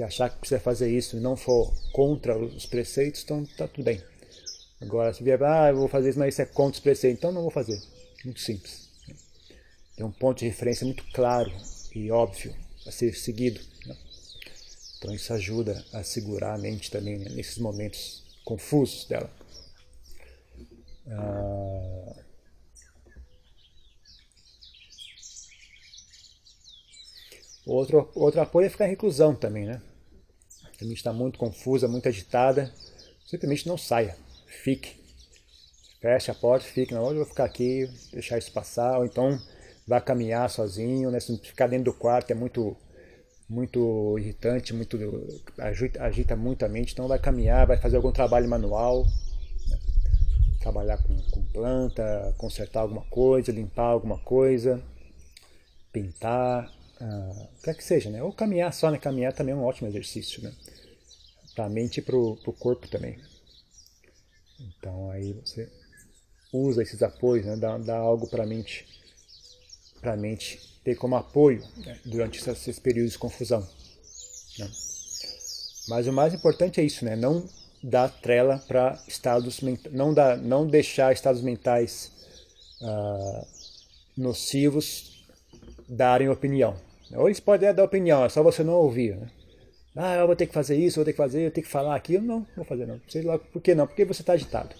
Se 0.00 0.02
achar 0.02 0.30
que 0.30 0.38
precisa 0.38 0.60
fazer 0.60 0.90
isso 0.90 1.16
e 1.16 1.20
não 1.20 1.36
for 1.36 1.72
contra 1.92 2.36
os 2.38 2.66
preceitos, 2.66 3.22
então 3.22 3.42
está 3.42 3.68
tudo 3.68 3.84
bem. 3.84 4.02
Agora, 4.80 5.12
se 5.12 5.22
vier, 5.22 5.42
ah, 5.42 5.68
eu 5.68 5.76
vou 5.76 5.88
fazer 5.88 6.10
isso, 6.10 6.18
mas 6.18 6.34
isso 6.34 6.42
é 6.42 6.46
contra 6.46 6.78
os 6.78 6.80
preceitos, 6.80 7.18
então 7.18 7.32
não 7.32 7.42
vou 7.42 7.50
fazer. 7.50 7.80
Muito 8.24 8.40
simples. 8.40 8.88
Tem 9.96 10.06
um 10.06 10.10
ponto 10.10 10.38
de 10.38 10.46
referência 10.46 10.86
muito 10.86 11.04
claro 11.12 11.52
e 11.94 12.10
óbvio 12.10 12.54
a 12.86 12.90
ser 12.90 13.14
seguido. 13.14 13.60
Então 14.98 15.14
isso 15.14 15.32
ajuda 15.32 15.84
a 15.92 16.02
segurar 16.02 16.54
a 16.54 16.58
mente 16.58 16.90
também 16.90 17.18
né, 17.18 17.28
nesses 17.30 17.58
momentos 17.58 18.22
confusos 18.44 19.06
dela. 19.06 19.30
Ah, 21.08 22.14
outro, 27.66 28.10
outro 28.14 28.40
apoio 28.40 28.66
é 28.66 28.70
ficar 28.70 28.86
em 28.86 28.90
reclusão 28.90 29.34
também, 29.34 29.66
né? 29.66 29.82
A 30.80 30.84
mente 30.84 30.96
está 30.96 31.12
muito 31.12 31.38
confusa, 31.38 31.86
muito 31.86 32.08
agitada, 32.08 32.72
simplesmente 33.26 33.68
não 33.68 33.76
saia, 33.76 34.16
fique. 34.46 34.98
Feche 36.00 36.30
a 36.30 36.34
porta, 36.34 36.64
fique, 36.64 36.94
não, 36.94 37.02
hoje 37.02 37.16
eu 37.16 37.24
vou 37.24 37.26
ficar 37.26 37.44
aqui, 37.44 37.86
deixar 38.10 38.38
isso 38.38 38.50
passar, 38.52 38.98
ou 38.98 39.04
então 39.04 39.38
vá 39.86 40.00
caminhar 40.00 40.48
sozinho, 40.48 41.10
né? 41.10 41.20
Ficar 41.20 41.66
dentro 41.66 41.92
do 41.92 41.98
quarto 41.98 42.30
é 42.30 42.34
muito 42.34 42.76
muito 43.48 44.16
irritante, 44.18 44.72
muito 44.72 44.96
agita, 45.58 46.02
agita 46.02 46.36
muito 46.36 46.64
a 46.64 46.68
mente, 46.68 46.92
então 46.92 47.08
vai 47.08 47.18
caminhar, 47.18 47.66
vai 47.66 47.76
fazer 47.76 47.96
algum 47.96 48.12
trabalho 48.12 48.48
manual. 48.48 49.04
Né? 49.68 49.78
trabalhar 50.60 50.98
com, 50.98 51.16
com 51.30 51.42
planta, 51.46 52.34
consertar 52.36 52.80
alguma 52.80 53.02
coisa, 53.06 53.50
limpar 53.50 53.86
alguma 53.86 54.18
coisa, 54.18 54.80
pintar, 55.90 56.70
uh, 57.00 57.48
o 57.58 57.62
que 57.62 57.70
é 57.70 57.74
que 57.74 57.82
seja, 57.82 58.10
né? 58.10 58.22
Ou 58.22 58.32
caminhar 58.32 58.72
só, 58.72 58.90
né? 58.90 58.98
Caminhar 58.98 59.32
também 59.32 59.54
é 59.54 59.56
um 59.56 59.64
ótimo 59.64 59.88
exercício, 59.88 60.42
né? 60.42 60.52
Para 61.60 61.66
a 61.66 61.68
mente 61.68 61.98
e 61.98 62.02
para 62.02 62.16
o 62.16 62.56
corpo 62.58 62.88
também. 62.88 63.18
Então 64.58 65.10
aí 65.10 65.34
você 65.34 65.70
usa 66.50 66.82
esses 66.82 67.02
apoios, 67.02 67.44
né? 67.44 67.54
dá, 67.54 67.76
dá 67.76 67.98
algo 67.98 68.26
para 68.26 68.44
a 68.44 68.46
mente, 68.46 68.88
para 70.00 70.16
mente 70.16 70.58
ter 70.82 70.94
como 70.94 71.16
apoio 71.16 71.62
né? 71.76 71.98
durante 72.02 72.38
esses 72.48 72.78
períodos 72.78 73.12
de 73.12 73.18
confusão. 73.18 73.60
Né? 74.58 74.70
Mas 75.88 76.06
o 76.06 76.14
mais 76.14 76.32
importante 76.32 76.80
é 76.80 76.82
isso, 76.82 77.04
né? 77.04 77.14
Não 77.14 77.46
dar 77.82 78.08
trela 78.08 78.56
para 78.66 78.98
estados 79.06 79.60
não, 79.90 80.14
não 80.38 80.66
deixar 80.66 81.12
estados 81.12 81.42
mentais 81.42 82.10
uh, 82.80 83.46
nocivos 84.16 85.26
darem 85.86 86.30
opinião. 86.30 86.74
Ou 87.12 87.28
eles 87.28 87.38
podem 87.38 87.74
dar 87.74 87.84
opinião, 87.84 88.24
é 88.24 88.30
só 88.30 88.42
você 88.42 88.64
não 88.64 88.72
ouvir. 88.72 89.14
Né? 89.14 89.30
Ah, 89.96 90.16
eu 90.16 90.26
vou 90.26 90.36
ter 90.36 90.46
que 90.46 90.54
fazer 90.54 90.76
isso, 90.76 90.96
vou 90.96 91.04
ter 91.04 91.12
que 91.12 91.16
fazer, 91.16 91.46
eu 91.46 91.50
ter 91.50 91.62
que 91.62 91.68
falar 91.68 91.96
aquilo. 91.96 92.24
Não, 92.24 92.40
não 92.40 92.46
vou 92.56 92.64
fazer 92.64 92.86
não. 92.86 93.00
Sei 93.08 93.22
lá, 93.22 93.38
por 93.38 93.60
que 93.60 93.74
não? 93.74 93.86
Porque 93.86 94.04
você 94.04 94.22
está 94.22 94.34
agitado. 94.34 94.74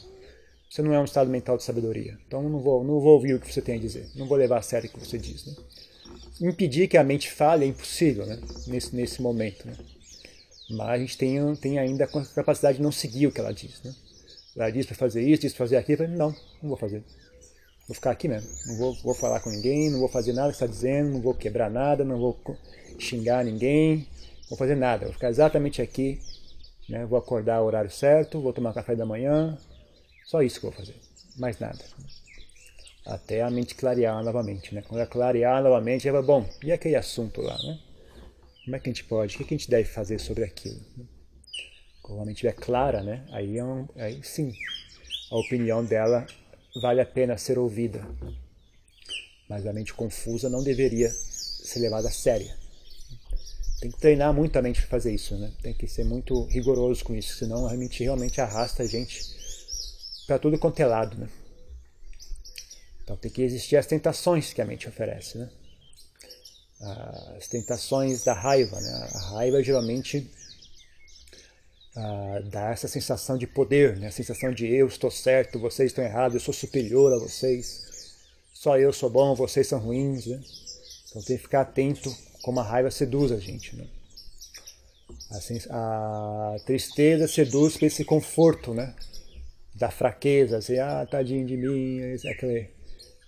Você 0.69 0.83
não 0.83 0.95
é 0.95 1.01
um 1.01 1.05
estado 1.05 1.29
mental 1.29 1.57
de 1.57 1.65
sabedoria. 1.65 2.17
Então 2.27 2.49
não 2.49 2.61
vou, 2.61 2.85
não 2.85 3.01
vou 3.01 3.15
ouvir 3.15 3.35
o 3.35 3.41
que 3.41 3.53
você 3.53 3.61
tem 3.61 3.75
a 3.75 3.79
dizer. 3.79 4.07
Não 4.15 4.27
vou 4.27 4.39
levar 4.39 4.59
a 4.59 4.63
sério 4.63 4.89
o 4.89 4.93
que 4.93 5.05
você 5.05 5.19
diz. 5.19 5.45
Né? 5.47 5.55
Impedir 6.43 6.87
que 6.87 6.97
a 6.97 7.03
mente 7.03 7.29
fale 7.29 7.65
é 7.65 7.69
impossível 7.69 8.25
né? 8.25 8.39
nesse, 8.69 8.95
nesse 8.95 9.21
momento. 9.21 9.67
Né? 9.67 9.75
Mas 10.71 10.89
a 10.89 10.99
gente 10.99 11.19
tem, 11.19 11.57
tem 11.57 11.79
ainda 11.81 12.05
a 12.05 12.25
capacidade 12.35 12.77
de 12.77 12.83
não 12.85 12.93
seguir 12.93 13.27
o 13.27 13.33
que 13.33 13.41
ela 13.41 13.53
diz. 13.53 13.83
Né? 13.83 13.93
Ela 14.57 14.71
diz 14.71 14.87
para 14.87 14.95
fazer 14.95 15.23
isso, 15.23 15.43
diz 15.43 15.53
para 15.53 15.67
fazer 15.67 15.77
aquilo. 15.77 16.05
Eu 16.05 16.07
falei, 16.07 16.17
não, 16.17 16.37
não 16.63 16.69
vou 16.69 16.77
fazer. 16.77 17.03
Vou 17.89 17.95
ficar 17.97 18.13
aqui 18.13 18.29
mesmo. 18.29 18.49
Não 18.67 18.77
vou, 18.77 18.95
vou 19.03 19.15
falar 19.15 19.41
com 19.41 19.51
ninguém, 19.51 19.91
não 19.91 19.99
vou 19.99 20.09
fazer 20.09 20.33
nada 20.33 20.51
que 20.51 20.55
está 20.55 20.67
dizendo, 20.67 21.11
não 21.11 21.21
vou 21.21 21.35
quebrar 21.35 21.69
nada, 21.69 22.05
não 22.05 22.17
vou 22.17 22.39
xingar 22.97 23.45
ninguém, 23.45 24.07
vou 24.51 24.59
fazer 24.59 24.75
nada. 24.75 25.07
Vou 25.07 25.15
ficar 25.15 25.31
exatamente 25.31 25.81
aqui. 25.81 26.21
Né? 26.89 27.07
Vou 27.07 27.17
acordar 27.17 27.57
ao 27.57 27.67
horário 27.67 27.91
certo, 27.91 28.41
vou 28.41 28.53
tomar 28.53 28.75
café 28.75 28.97
da 28.97 29.07
manhã. 29.07 29.57
Só 30.25 30.43
isso 30.43 30.57
que 30.57 30.67
vou 30.67 30.75
fazer. 30.75 30.97
Mais 31.39 31.59
nada. 31.61 31.79
Até 33.07 33.43
a 33.43 33.51
mente 33.51 33.77
clarear 33.77 34.23
novamente. 34.25 34.75
Né? 34.75 34.83
Quando 34.83 35.01
ela 35.01 35.09
clarear 35.09 35.63
novamente, 35.63 36.09
ela 36.09 36.21
bom, 36.21 36.47
e 36.63 36.73
aquele 36.73 36.97
assunto 36.97 37.41
lá? 37.41 37.57
Né? 37.63 37.79
Como 38.65 38.77
é 38.77 38.81
que 38.81 38.91
a 38.91 38.93
gente 38.93 39.05
pode? 39.05 39.37
O 39.37 39.39
que 39.39 39.55
a 39.55 39.57
gente 39.57 39.71
deve 39.71 39.89
fazer 39.89 40.19
sobre 40.19 40.45
aquilo? 40.45 40.81
Quando 42.03 42.23
a 42.23 42.25
mente 42.25 42.37
estiver 42.37 42.55
clara, 42.55 43.03
né? 43.03 43.25
aí, 43.31 43.57
é 43.57 43.65
um, 43.65 43.89
aí 43.97 44.21
sim, 44.23 44.53
a 45.31 45.37
opinião 45.37 45.85
dela 45.85 46.27
vale 46.83 47.01
a 47.01 47.07
pena 47.07 47.39
ser 47.39 47.59
ouvida. 47.59 48.05
Mas 49.49 49.67
a 49.67 49.73
mente 49.73 49.95
confusa 49.95 50.49
não 50.51 50.63
deveria 50.63 51.09
ser 51.09 51.81
levada 51.81 52.09
a 52.09 52.13
séria. 52.13 52.60
Tem 53.81 53.91
que 53.91 53.99
treinar 53.99 54.33
muito 54.35 54.59
a 54.59 54.63
mente 54.63 54.81
para 54.81 54.91
fazer 54.91 55.15
isso, 55.15 55.35
né? 55.37 55.51
Tem 55.63 55.73
que 55.73 55.89
ser 55.89 56.05
muito 56.05 56.45
rigoroso 56.45 57.03
com 57.03 57.15
isso, 57.15 57.37
senão 57.37 57.67
a 57.67 57.75
mente 57.75 58.03
realmente 58.05 58.41
arrasta 58.41 58.83
a 58.83 58.87
gente 58.87 59.21
para 60.27 60.39
tudo 60.39 60.59
quanto 60.59 60.81
é 60.81 60.87
lado, 60.87 61.17
né? 61.17 61.29
Então 63.03 63.17
tem 63.17 63.31
que 63.31 63.43
existir 63.43 63.77
as 63.77 63.87
tentações 63.87 64.53
que 64.53 64.61
a 64.61 64.67
mente 64.67 64.89
oferece, 64.89 65.39
né? 65.39 65.51
As 67.37 67.49
tentações 67.49 68.23
da 68.23 68.35
raiva, 68.35 68.79
né? 68.81 69.09
A 69.15 69.19
raiva 69.31 69.63
geralmente 69.63 70.31
uh, 71.97 72.43
dá 72.51 72.71
essa 72.71 72.89
sensação 72.89 73.37
de 73.37 73.47
poder, 73.47 73.97
né? 73.97 74.09
a 74.09 74.13
sensação 74.13 74.53
de 74.53 74.67
eu 74.67 74.87
estou 74.87 75.11
certo, 75.11 75.59
vocês 75.59 75.91
estão 75.91 76.05
errados, 76.05 76.35
eu 76.35 76.41
sou 76.41 76.55
superior 76.55 77.13
a 77.13 77.19
vocês, 77.19 78.17
só 78.53 78.79
eu 78.79 78.93
sou 78.93 79.11
bom, 79.11 79.35
vocês 79.35 79.67
são 79.67 79.79
ruins. 79.79 80.27
Né? 80.27 80.41
Então 81.09 81.23
tem 81.23 81.37
que 81.37 81.43
ficar 81.43 81.63
atento 81.63 82.15
como 82.43 82.61
a 82.61 82.63
raiva 82.63 82.91
seduz 82.91 83.33
a 83.33 83.39
gente. 83.39 83.77
Né? 83.77 83.87
A, 85.71 86.55
a 86.55 86.57
tristeza 86.65 87.29
seduz 87.29 87.77
para 87.77 87.87
esse 87.87 88.05
conforto 88.05 88.75
né? 88.75 88.95
da 89.75 89.91
fraqueza, 89.91 90.59
assim, 90.59 90.79
ah, 90.79 91.07
tadinho 91.11 91.47
de 91.47 91.57
mim, 91.57 92.01
aquela, 92.29 92.67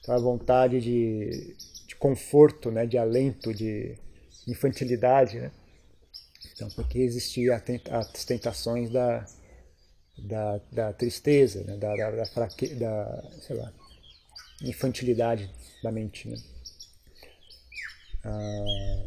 aquela 0.02 0.18
vontade 0.18 0.80
de, 0.80 1.56
de 1.86 1.96
conforto, 1.96 2.70
né? 2.70 2.86
de 2.86 2.98
alento, 2.98 3.52
de 3.54 3.96
infantilidade. 4.46 5.38
Né? 5.38 5.50
Então, 6.54 6.68
porque 6.70 6.98
existia 6.98 7.62
as 7.90 8.24
tentações 8.24 8.90
da, 8.90 9.26
da, 10.18 10.60
da 10.70 10.92
tristeza, 10.92 11.62
né? 11.64 11.76
da, 11.76 11.94
da, 11.94 12.10
da, 12.10 12.24
da 12.78 13.30
sei 13.40 13.56
lá, 13.56 13.72
infantilidade 14.62 15.50
da 15.82 15.90
mente. 15.90 16.28
Né? 16.28 16.36
Ah, 18.24 19.04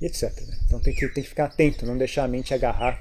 etc. 0.00 0.22
Né? 0.46 0.58
Então 0.66 0.80
tem 0.80 0.94
que, 0.94 1.08
tem 1.08 1.22
que 1.22 1.28
ficar 1.28 1.46
atento, 1.46 1.86
não 1.86 1.96
deixar 1.96 2.24
a 2.24 2.28
mente 2.28 2.52
agarrar. 2.52 3.00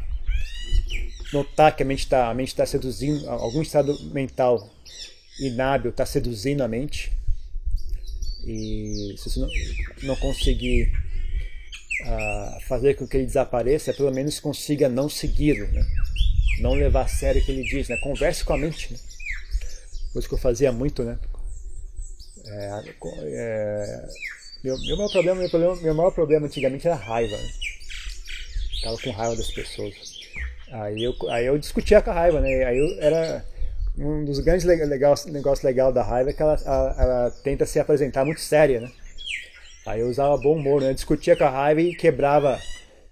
Notar 1.32 1.76
que 1.76 1.82
a 1.82 1.86
mente 1.86 2.00
está 2.00 2.34
tá 2.56 2.66
seduzindo, 2.66 3.28
algum 3.28 3.62
estado 3.62 3.98
mental 4.12 4.70
inábil 5.40 5.90
está 5.90 6.06
seduzindo 6.06 6.62
a 6.62 6.68
mente. 6.68 7.12
E 8.46 9.16
se 9.18 9.30
você 9.30 9.40
não, 9.40 9.50
não 10.04 10.16
conseguir 10.18 10.92
a 12.06 12.60
fazer 12.68 12.96
com 12.96 13.08
que 13.08 13.18
ele 13.18 13.26
desapareça, 13.26 13.94
pelo 13.94 14.12
menos 14.12 14.40
consiga 14.40 14.90
não 14.90 15.08
segui-lo, 15.08 15.68
né? 15.72 15.86
não 16.60 16.74
levar 16.74 17.04
a 17.04 17.08
sério 17.08 17.42
o 17.42 17.46
que 17.46 17.52
ele 17.52 17.64
diz, 17.64 17.88
né? 17.88 17.98
converse 17.98 18.44
com 18.44 18.54
a 18.54 18.58
mente. 18.58 18.92
Né? 18.92 19.00
Coisa 20.12 20.28
que 20.28 20.34
eu 20.34 20.40
fazia 20.40 20.72
muito, 20.72 21.04
né? 21.04 21.18
É, 22.46 22.84
é, 23.16 24.08
meu, 24.64 24.78
meu, 24.80 24.98
maior 24.98 25.12
problema, 25.12 25.40
meu, 25.40 25.50
problema, 25.50 25.76
meu 25.76 25.94
maior 25.94 26.12
problema 26.12 26.46
antigamente 26.46 26.88
era 26.88 26.96
a 26.96 27.00
raiva. 27.00 27.36
Né? 27.36 27.50
Tava 28.84 28.98
com 28.98 29.12
raiva 29.12 29.36
das 29.36 29.52
pessoas. 29.52 29.94
Aí 30.72 31.04
eu, 31.04 31.14
aí 31.30 31.46
eu 31.46 31.58
discutia 31.58 32.02
com 32.02 32.12
a 32.12 32.14
raiva, 32.14 32.42
né? 32.42 32.64
Aí 32.66 32.78
eu 32.78 33.02
era 33.02 33.46
um 33.98 34.26
dos 34.26 34.40
grandes 34.40 34.66
legal, 34.66 35.16
negócios 35.28 35.64
legal 35.64 35.92
da 35.92 36.02
raiva 36.02 36.32
é 36.32 36.34
que 36.34 36.42
ela, 36.42 36.60
ela, 36.66 36.96
ela 36.98 37.32
tenta 37.44 37.66
se 37.66 37.80
apresentar 37.80 38.26
muito 38.26 38.42
séria, 38.42 38.80
né? 38.82 38.92
Aí 39.86 40.00
eu 40.00 40.08
usava 40.08 40.38
bom 40.38 40.56
humor, 40.56 40.82
né? 40.82 40.90
Eu 40.90 40.94
discutia 40.96 41.36
com 41.36 41.44
a 41.44 41.50
raiva 41.50 41.82
e 41.82 41.96
quebrava 41.96 42.60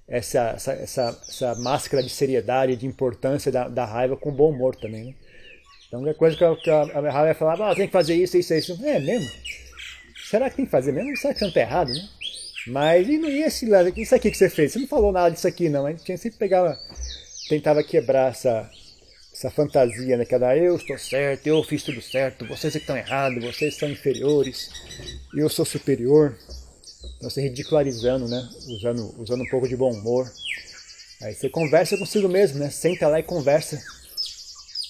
essa, 0.08 0.54
essa, 0.56 0.74
essa, 0.74 1.22
essa 1.28 1.56
máscara 1.56 2.02
de 2.02 2.10
seriedade, 2.10 2.76
de 2.76 2.88
importância 2.88 3.52
da, 3.52 3.68
da 3.68 3.86
raiva 3.86 4.18
com 4.18 4.32
bom 4.32 4.50
humor 4.50 4.76
também, 4.76 5.06
né? 5.06 5.16
Então, 5.88 6.00
qualquer 6.00 6.18
coisa 6.18 6.38
que 6.38 6.44
a, 6.46 6.56
que 6.56 6.70
a 6.70 7.02
minha 7.02 7.12
raiva 7.12 7.38
falava, 7.38 7.70
ah, 7.70 7.76
tem 7.76 7.86
que 7.86 7.92
fazer 7.92 8.16
isso, 8.16 8.38
isso, 8.38 8.54
isso. 8.54 8.80
É 8.86 8.98
mesmo? 8.98 9.30
Será 10.32 10.50
que 10.50 10.56
tem 10.56 10.66
que 10.66 10.72
fazer 10.72 10.94
mesmo? 10.94 11.18
Será 11.18 11.34
que 11.34 11.40
você 11.40 11.44
não 11.44 11.50
está 11.50 11.60
errado, 11.60 11.92
né? 11.92 12.10
Mas 12.68 13.06
e, 13.06 13.18
e 13.18 13.44
esse, 13.44 13.68
isso 13.98 14.16
aqui 14.16 14.32
que 14.32 14.38
você 14.38 14.50
fez? 14.50 14.72
Você 14.72 14.80
não 14.80 14.88
falou 14.88 15.12
nada 15.12 15.30
disso 15.30 15.46
aqui, 15.46 15.68
não. 15.68 15.86
A 15.86 15.92
gente 15.92 16.18
sempre 16.18 16.40
pegava, 16.40 16.80
tentava 17.50 17.84
quebrar 17.84 18.32
essa, 18.32 18.72
essa 19.34 19.52
fantasia, 19.52 20.16
né? 20.16 20.24
Que 20.24 20.34
era 20.34 20.58
eu 20.58 20.78
estou 20.78 20.98
certo, 20.98 21.48
eu 21.48 21.62
fiz 21.66 21.84
tudo 21.84 22.02
certo, 22.02 22.48
vocês 22.48 22.74
é 22.74 22.80
que 22.80 22.84
estão 22.84 22.96
errados, 22.96 23.44
vocês 23.44 23.76
são 23.76 23.90
inferiores, 23.90 24.70
eu 25.36 25.50
sou 25.50 25.66
superior. 25.66 26.34
Então, 27.18 27.30
você 27.30 27.42
ridicularizando, 27.42 28.26
né? 28.30 28.48
Usando, 28.70 29.22
usando 29.22 29.42
um 29.42 29.50
pouco 29.50 29.68
de 29.68 29.76
bom 29.76 29.92
humor. 29.92 30.32
Aí 31.24 31.36
você 31.36 31.50
conversa 31.50 31.98
consigo 31.98 32.30
mesmo, 32.30 32.58
né? 32.58 32.70
Senta 32.70 33.10
lá 33.10 33.20
e 33.20 33.24
conversa. 33.24 33.82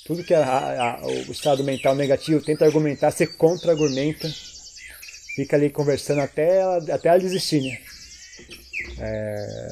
Tudo 0.06 0.24
que 0.24 0.36
a, 0.36 0.44
a, 0.44 1.08
o 1.08 1.32
estado 1.32 1.64
mental 1.64 1.96
negativo 1.96 2.46
tenta 2.46 2.64
argumentar, 2.64 3.10
você 3.10 3.26
contra-argumenta. 3.26 4.32
Fica 5.36 5.56
ali 5.56 5.70
conversando 5.70 6.22
até 6.22 6.58
ela, 6.58 6.78
até 6.94 7.10
ela 7.10 7.20
desistir, 7.20 7.62
né? 7.62 7.80
É, 9.00 9.68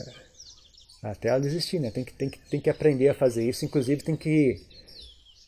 até 1.04 1.30
ela 1.30 1.40
desistir, 1.40 1.80
né? 1.80 1.92
Tem 1.92 2.04
que, 2.04 2.14
tem, 2.14 2.30
que, 2.30 2.40
tem 2.50 2.60
que 2.60 2.70
aprender 2.70 3.10
a 3.10 3.14
fazer 3.14 3.48
isso. 3.48 3.66
Inclusive, 3.66 4.04
tem 4.04 4.16
que. 4.16 4.62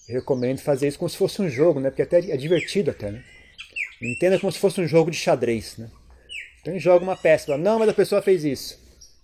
recomendo 0.08 0.60
fazer 0.60 0.88
isso 0.88 1.00
como 1.00 1.10
se 1.10 1.18
fosse 1.18 1.42
um 1.42 1.50
jogo, 1.50 1.80
né? 1.80 1.90
Porque 1.90 2.02
até 2.02 2.20
é 2.20 2.38
divertido, 2.38 2.92
até, 2.92 3.12
né? 3.12 3.24
Entenda 4.02 4.40
como 4.40 4.52
se 4.52 4.60
fosse 4.60 4.82
um 4.82 4.88
jogo 4.88 5.12
de 5.12 5.18
xadrez, 5.18 5.78
né? 5.78 5.90
Então 6.62 6.78
joga 6.78 7.04
uma 7.04 7.18
peça, 7.18 7.58
não, 7.58 7.80
mas 7.80 7.90
a 7.90 7.94
pessoa 7.94 8.22
fez 8.22 8.44
isso. 8.44 8.80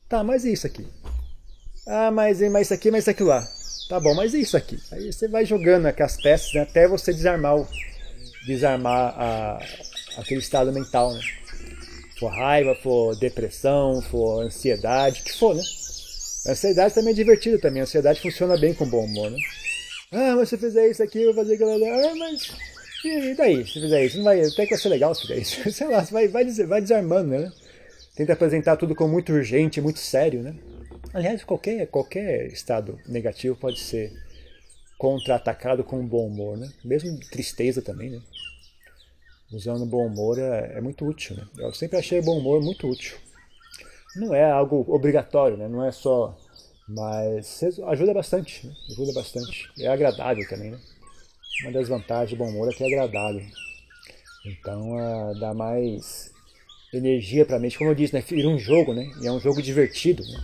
Tá, 0.09 0.23
mas 0.23 0.45
e 0.45 0.53
isso 0.53 0.65
aqui? 0.65 0.87
Ah, 1.85 2.11
mas, 2.11 2.41
mas 2.41 2.67
isso 2.67 2.73
aqui, 2.73 2.91
mas 2.91 3.03
isso 3.03 3.09
aqui 3.09 3.23
lá. 3.23 3.47
Tá 3.89 3.99
bom, 3.99 4.13
mas 4.13 4.33
e 4.33 4.41
isso 4.41 4.57
aqui? 4.57 4.77
Aí 4.91 5.11
você 5.11 5.27
vai 5.27 5.45
jogando 5.45 5.85
aquelas 5.85 6.17
peças 6.21 6.53
né, 6.53 6.61
até 6.61 6.87
você 6.87 7.13
desarmar, 7.13 7.57
o, 7.57 7.67
desarmar 8.45 9.13
a, 9.17 9.59
aquele 10.17 10.39
estado 10.39 10.71
mental, 10.73 11.13
né? 11.13 11.21
For 12.19 12.27
raiva, 12.27 12.75
for 12.75 13.15
depressão, 13.15 14.01
for 14.01 14.41
ansiedade, 14.41 15.21
que 15.21 15.37
for, 15.37 15.55
né? 15.55 15.61
A 16.47 16.51
ansiedade 16.51 16.93
também 16.93 17.11
é 17.11 17.15
divertida 17.15 17.59
também. 17.59 17.81
A 17.81 17.83
ansiedade 17.83 18.21
funciona 18.21 18.57
bem 18.57 18.73
com 18.73 18.89
bom 18.89 19.05
humor, 19.05 19.29
né? 19.29 19.37
Ah, 20.11 20.35
mas 20.35 20.49
se 20.49 20.57
fizer 20.57 20.89
isso 20.89 21.03
aqui, 21.03 21.19
eu 21.19 21.33
vou 21.33 21.43
fazer 21.43 21.55
aquilo. 21.55 21.85
Ah, 21.85 22.15
mas 22.15 22.51
e 23.05 23.35
daí, 23.35 23.65
se 23.65 23.73
fizer 23.73 24.05
isso? 24.05 24.17
Não 24.17 24.23
vai, 24.23 24.41
até 24.41 24.63
que 24.63 24.71
vai 24.71 24.79
ser 24.79 24.89
legal 24.89 25.13
se 25.13 25.21
fizer 25.21 25.37
isso. 25.37 25.69
Sei 25.71 25.87
lá, 25.87 26.01
vai, 26.01 26.27
vai, 26.27 26.45
vai 26.45 26.81
desarmando, 26.81 27.29
né? 27.29 27.51
Tenta 28.15 28.33
apresentar 28.33 28.77
tudo 28.77 28.95
como 28.95 29.13
muito 29.13 29.31
urgente, 29.31 29.79
muito 29.79 29.99
sério, 29.99 30.41
né? 30.41 30.55
Aliás, 31.13 31.43
qualquer, 31.43 31.87
qualquer 31.87 32.47
estado 32.47 32.99
negativo 33.07 33.55
pode 33.55 33.79
ser 33.79 34.11
contra-atacado 34.97 35.83
com 35.83 36.05
bom 36.05 36.27
humor, 36.27 36.57
né? 36.57 36.69
Mesmo 36.83 37.19
tristeza 37.29 37.81
também, 37.81 38.09
né? 38.09 38.19
Usando 39.51 39.85
bom 39.85 40.05
humor 40.05 40.37
é, 40.37 40.73
é 40.75 40.81
muito 40.81 41.05
útil, 41.05 41.37
né? 41.37 41.47
Eu 41.57 41.73
sempre 41.73 41.97
achei 41.97 42.21
bom 42.21 42.37
humor 42.37 42.61
muito 42.61 42.87
útil. 42.87 43.17
Não 44.15 44.33
é 44.33 44.49
algo 44.49 44.85
obrigatório, 44.87 45.57
né? 45.57 45.67
Não 45.67 45.85
é 45.85 45.91
só... 45.91 46.37
Mas 46.87 47.61
ajuda 47.87 48.13
bastante, 48.13 48.65
né? 48.65 48.73
Ajuda 48.91 49.13
bastante. 49.13 49.69
É 49.79 49.87
agradável 49.87 50.47
também, 50.47 50.71
né? 50.71 50.79
Uma 51.63 51.71
das 51.71 51.87
vantagens 51.87 52.31
do 52.31 52.37
bom 52.37 52.49
humor 52.49 52.69
é 52.69 52.73
que 52.73 52.83
é 52.83 52.87
agradável. 52.87 53.43
Então, 54.45 54.93
uh, 54.95 55.39
dá 55.39 55.53
mais 55.53 56.31
energia 56.93 57.45
para 57.45 57.57
a 57.57 57.59
mente. 57.59 57.77
Como 57.77 57.89
eu 57.89 57.95
disse, 57.95 58.13
né? 58.13 58.21
Vira 58.21 58.47
um 58.47 58.57
jogo, 58.57 58.93
né? 58.93 59.11
E 59.21 59.27
é 59.27 59.31
um 59.31 59.39
jogo 59.39 59.61
divertido, 59.61 60.23
né? 60.23 60.43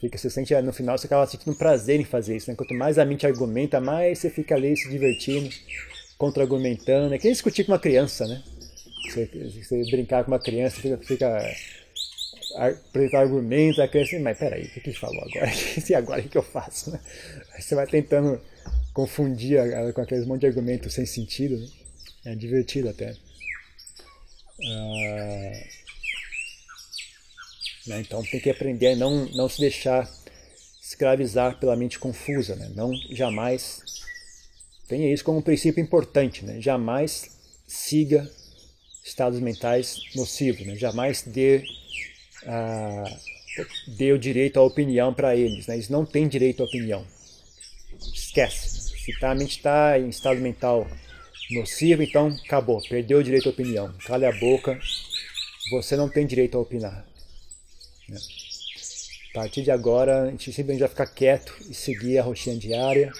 Fica, 0.00 0.16
você 0.16 0.30
sente, 0.30 0.54
no 0.62 0.72
final 0.72 0.96
você 0.96 1.06
acaba 1.06 1.26
sentindo 1.26 1.54
prazer 1.54 2.00
em 2.00 2.04
fazer 2.04 2.36
isso, 2.36 2.50
né? 2.50 2.56
Quanto 2.56 2.72
mais 2.74 2.98
a 2.98 3.04
mente 3.04 3.26
argumenta, 3.26 3.80
mais 3.80 4.18
você 4.18 4.30
fica 4.30 4.54
ali 4.54 4.74
se 4.74 4.88
divertindo, 4.88 5.50
contra-argumentando. 6.20 7.14
É 7.14 7.18
que 7.18 7.24
nem 7.24 7.32
discutir 7.32 7.64
com 7.64 7.72
uma 7.72 7.78
criança, 7.78 8.26
né? 8.26 8.42
Você, 9.08 9.24
você 9.24 9.90
brincar 9.90 10.22
com 10.22 10.30
uma 10.30 10.38
criança, 10.38 10.78
fica, 10.78 10.98
fica 10.98 11.56
apresentar 12.56 13.20
argumentos, 13.20 13.78
a 13.78 13.88
criança, 13.88 14.18
mas 14.20 14.38
peraí, 14.38 14.64
o 14.64 14.70
que 14.70 14.90
ele 14.90 14.96
falou 14.96 15.18
agora? 15.22 15.50
E 15.88 15.94
agora 15.94 16.20
o 16.20 16.28
que 16.28 16.36
eu 16.36 16.42
faço? 16.42 16.90
Né? 16.90 17.00
Aí 17.54 17.62
você 17.62 17.74
vai 17.74 17.86
tentando 17.86 18.38
confundir 18.92 19.56
ela 19.56 19.92
com 19.94 20.02
aqueles 20.02 20.26
monte 20.26 20.42
de 20.42 20.46
argumentos 20.48 20.92
sem 20.92 21.06
sentido. 21.06 21.56
Né? 21.56 21.66
É 22.26 22.34
divertido 22.34 22.90
até. 22.90 23.16
Ah, 24.62 25.52
né? 27.86 28.00
Então 28.00 28.22
tem 28.22 28.40
que 28.40 28.50
aprender 28.50 28.88
a 28.88 28.96
não, 28.96 29.24
não 29.30 29.48
se 29.48 29.58
deixar 29.58 30.06
escravizar 30.82 31.58
pela 31.58 31.74
mente 31.74 31.98
confusa. 31.98 32.54
Né? 32.56 32.70
Não 32.74 32.92
jamais. 33.10 33.82
Tenha 34.90 35.14
isso 35.14 35.22
como 35.22 35.38
um 35.38 35.42
princípio 35.42 35.80
importante. 35.80 36.44
Né? 36.44 36.60
Jamais 36.60 37.30
siga 37.64 38.28
estados 39.04 39.38
mentais 39.38 40.00
nocivos. 40.16 40.66
Né? 40.66 40.74
Jamais 40.74 41.22
dê, 41.22 41.62
ah, 42.44 43.04
dê 43.96 44.12
o 44.12 44.18
direito 44.18 44.58
à 44.58 44.64
opinião 44.64 45.14
para 45.14 45.36
eles. 45.36 45.68
Né? 45.68 45.74
Eles 45.76 45.88
não 45.88 46.04
têm 46.04 46.26
direito 46.26 46.64
à 46.64 46.66
opinião. 46.66 47.06
Esquece. 48.12 48.90
Se 48.98 49.16
tá, 49.20 49.30
a 49.30 49.34
mente 49.34 49.58
está 49.58 49.96
em 49.96 50.08
estado 50.08 50.40
mental 50.40 50.90
nocivo, 51.52 52.02
então 52.02 52.26
acabou, 52.44 52.82
perdeu 52.88 53.20
o 53.20 53.24
direito 53.24 53.48
à 53.48 53.52
opinião. 53.52 53.94
Cale 54.04 54.26
a 54.26 54.32
boca, 54.32 54.78
você 55.70 55.96
não 55.96 56.08
tem 56.08 56.26
direito 56.26 56.58
a 56.58 56.60
opinar. 56.60 57.06
Né? 58.08 58.18
A 59.30 59.34
partir 59.34 59.62
de 59.62 59.70
agora, 59.70 60.24
a 60.24 60.30
gente 60.30 60.52
simplesmente 60.52 60.80
vai 60.80 60.88
ficar 60.88 61.06
quieto 61.06 61.54
e 61.68 61.74
seguir 61.74 62.18
a 62.18 62.22
rotina 62.22 62.56
diária. 62.56 63.12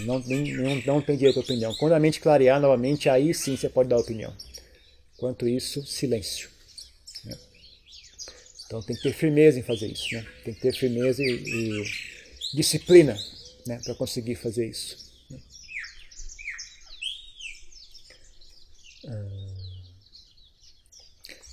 Não, 0.00 0.18
não, 0.18 0.82
não 0.86 1.02
tem 1.02 1.16
direito 1.16 1.38
à 1.38 1.42
opinião. 1.42 1.74
Quando 1.76 1.92
a 1.92 2.00
mente 2.00 2.20
clarear 2.20 2.60
novamente, 2.60 3.08
aí 3.08 3.32
sim 3.32 3.56
você 3.56 3.68
pode 3.68 3.88
dar 3.88 3.98
opinião. 3.98 4.34
Enquanto 5.16 5.48
isso, 5.48 5.86
silêncio. 5.86 6.48
Né? 7.24 7.38
Então 8.66 8.82
tem 8.82 8.96
que 8.96 9.02
ter 9.02 9.12
firmeza 9.12 9.58
em 9.58 9.62
fazer 9.62 9.86
isso. 9.86 10.12
Né? 10.14 10.26
Tem 10.44 10.54
que 10.54 10.60
ter 10.60 10.74
firmeza 10.74 11.22
e, 11.22 11.26
e 11.26 11.84
disciplina 12.56 13.16
né, 13.66 13.80
para 13.84 13.94
conseguir 13.94 14.34
fazer 14.34 14.68
isso. 14.68 15.04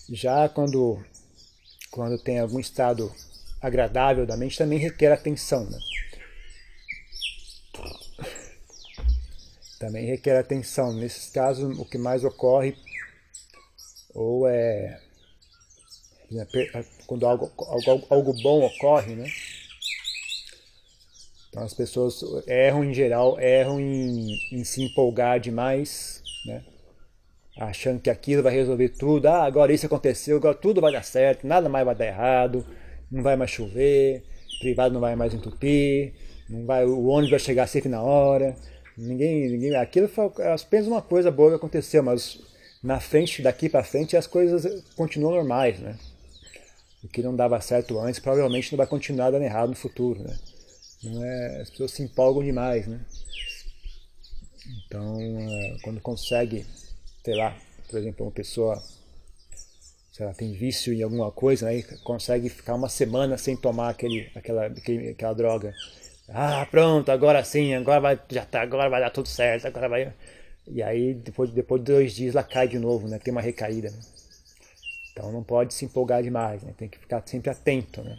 Já 0.09 0.49
quando, 0.49 1.01
quando 1.89 2.17
tem 2.17 2.39
algum 2.39 2.59
estado 2.59 3.13
agradável 3.61 4.25
da 4.25 4.35
mente, 4.35 4.57
também 4.57 4.77
requer 4.77 5.11
atenção. 5.11 5.63
Né? 5.69 5.79
Também 9.81 10.05
requer 10.05 10.37
atenção. 10.37 10.93
Nesses 10.93 11.31
casos, 11.31 11.79
o 11.79 11.83
que 11.83 11.97
mais 11.97 12.23
ocorre 12.23 12.75
ou 14.13 14.47
é 14.47 14.99
quando 17.07 17.25
algo, 17.25 17.51
algo, 17.57 18.05
algo 18.09 18.33
bom 18.41 18.63
ocorre, 18.63 19.15
né? 19.15 19.27
Então 21.49 21.63
as 21.63 21.73
pessoas 21.73 22.21
erram 22.47 22.85
em 22.85 22.93
geral, 22.93 23.39
erram 23.39 23.79
em, 23.81 24.37
em 24.53 24.63
se 24.63 24.83
empolgar 24.83 25.39
demais, 25.39 26.23
né? 26.45 26.63
achando 27.59 27.99
que 27.99 28.09
aquilo 28.09 28.43
vai 28.43 28.53
resolver 28.53 28.89
tudo. 28.89 29.25
Ah, 29.25 29.43
agora 29.43 29.73
isso 29.73 29.87
aconteceu, 29.87 30.37
agora 30.37 30.55
tudo 30.55 30.79
vai 30.79 30.93
dar 30.93 31.03
certo, 31.03 31.45
nada 31.45 31.67
mais 31.67 31.85
vai 31.85 31.95
dar 31.95 32.05
errado, 32.05 32.65
não 33.11 33.23
vai 33.23 33.35
mais 33.35 33.49
chover, 33.49 34.23
privado 34.59 34.93
não 34.93 35.01
vai 35.01 35.15
mais 35.15 35.33
entupir, 35.33 36.13
não 36.47 36.65
vai, 36.65 36.85
o 36.85 37.07
ônibus 37.07 37.31
vai 37.31 37.39
chegar 37.39 37.67
sempre 37.67 37.89
na 37.89 38.01
hora. 38.01 38.55
Ninguém, 38.97 39.49
ninguém, 39.49 39.75
aquilo 39.75 40.07
foi 40.07 40.25
apenas 40.53 40.87
uma 40.87 41.01
coisa 41.01 41.31
boa 41.31 41.51
que 41.51 41.55
aconteceu, 41.55 42.03
mas 42.03 42.39
na 42.83 42.99
frente, 42.99 43.41
daqui 43.41 43.69
para 43.69 43.83
frente, 43.83 44.17
as 44.17 44.27
coisas 44.27 44.83
continuam 44.95 45.35
normais, 45.35 45.79
né? 45.79 45.97
O 47.03 47.07
que 47.07 47.23
não 47.23 47.35
dava 47.35 47.59
certo 47.61 47.99
antes, 47.99 48.19
provavelmente 48.19 48.71
não 48.71 48.77
vai 48.77 48.87
continuar 48.87 49.31
dando 49.31 49.43
errado 49.43 49.69
no 49.69 49.75
futuro, 49.75 50.21
né? 50.21 50.37
Não 51.03 51.23
é, 51.23 51.61
as 51.61 51.69
pessoas 51.69 51.91
se 51.91 52.03
empolgam 52.03 52.43
demais, 52.43 52.87
né? 52.87 52.99
Então, 54.85 55.19
eh, 55.19 55.77
quando 55.83 55.99
consegue 55.99 56.65
sei 57.23 57.35
lá, 57.35 57.55
por 57.89 57.99
exemplo, 57.99 58.25
uma 58.25 58.31
pessoa 58.31 58.81
sei 60.11 60.25
lá, 60.25 60.33
tem 60.33 60.53
vício 60.53 60.93
em 60.93 61.01
alguma 61.01 61.31
coisa, 61.31 61.67
aí 61.67 61.83
consegue 62.03 62.49
ficar 62.49 62.75
uma 62.75 62.89
semana 62.89 63.37
sem 63.37 63.55
tomar 63.55 63.89
aquele, 63.89 64.29
aquela, 64.35 64.65
aquele, 64.65 65.09
aquela 65.09 65.33
droga. 65.33 65.73
Ah, 66.33 66.65
pronto, 66.69 67.11
agora 67.11 67.43
sim, 67.43 67.73
agora 67.73 67.99
vai, 67.99 68.19
já 68.29 68.45
tá, 68.45 68.61
agora 68.61 68.89
vai 68.89 69.01
dar 69.01 69.09
tudo 69.09 69.27
certo, 69.27 69.67
agora 69.67 69.89
vai. 69.89 70.13
E 70.67 70.81
aí 70.81 71.13
depois, 71.13 71.51
depois 71.51 71.81
de 71.83 71.91
dois 71.91 72.13
dias 72.13 72.35
ela 72.35 72.43
cai 72.43 72.67
de 72.67 72.79
novo, 72.79 73.07
né? 73.07 73.19
Tem 73.19 73.31
uma 73.31 73.41
recaída. 73.41 73.89
Né? 73.89 73.99
Então 75.11 75.31
não 75.31 75.43
pode 75.43 75.73
se 75.73 75.85
empolgar 75.85 76.23
demais, 76.23 76.63
né? 76.63 76.73
Tem 76.77 76.87
que 76.87 76.97
ficar 76.97 77.21
sempre 77.25 77.49
atento, 77.49 78.01
né? 78.01 78.17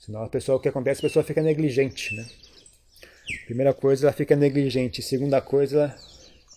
Senão 0.00 0.22
a 0.22 0.28
pessoa, 0.28 0.56
o 0.56 0.60
que 0.60 0.68
acontece, 0.68 1.00
a 1.00 1.08
pessoa 1.08 1.24
fica 1.24 1.42
negligente, 1.42 2.14
né? 2.14 2.26
Primeira 3.46 3.72
coisa, 3.72 4.06
ela 4.06 4.12
fica 4.12 4.36
negligente. 4.36 5.02
Segunda 5.02 5.40
coisa, 5.40 5.94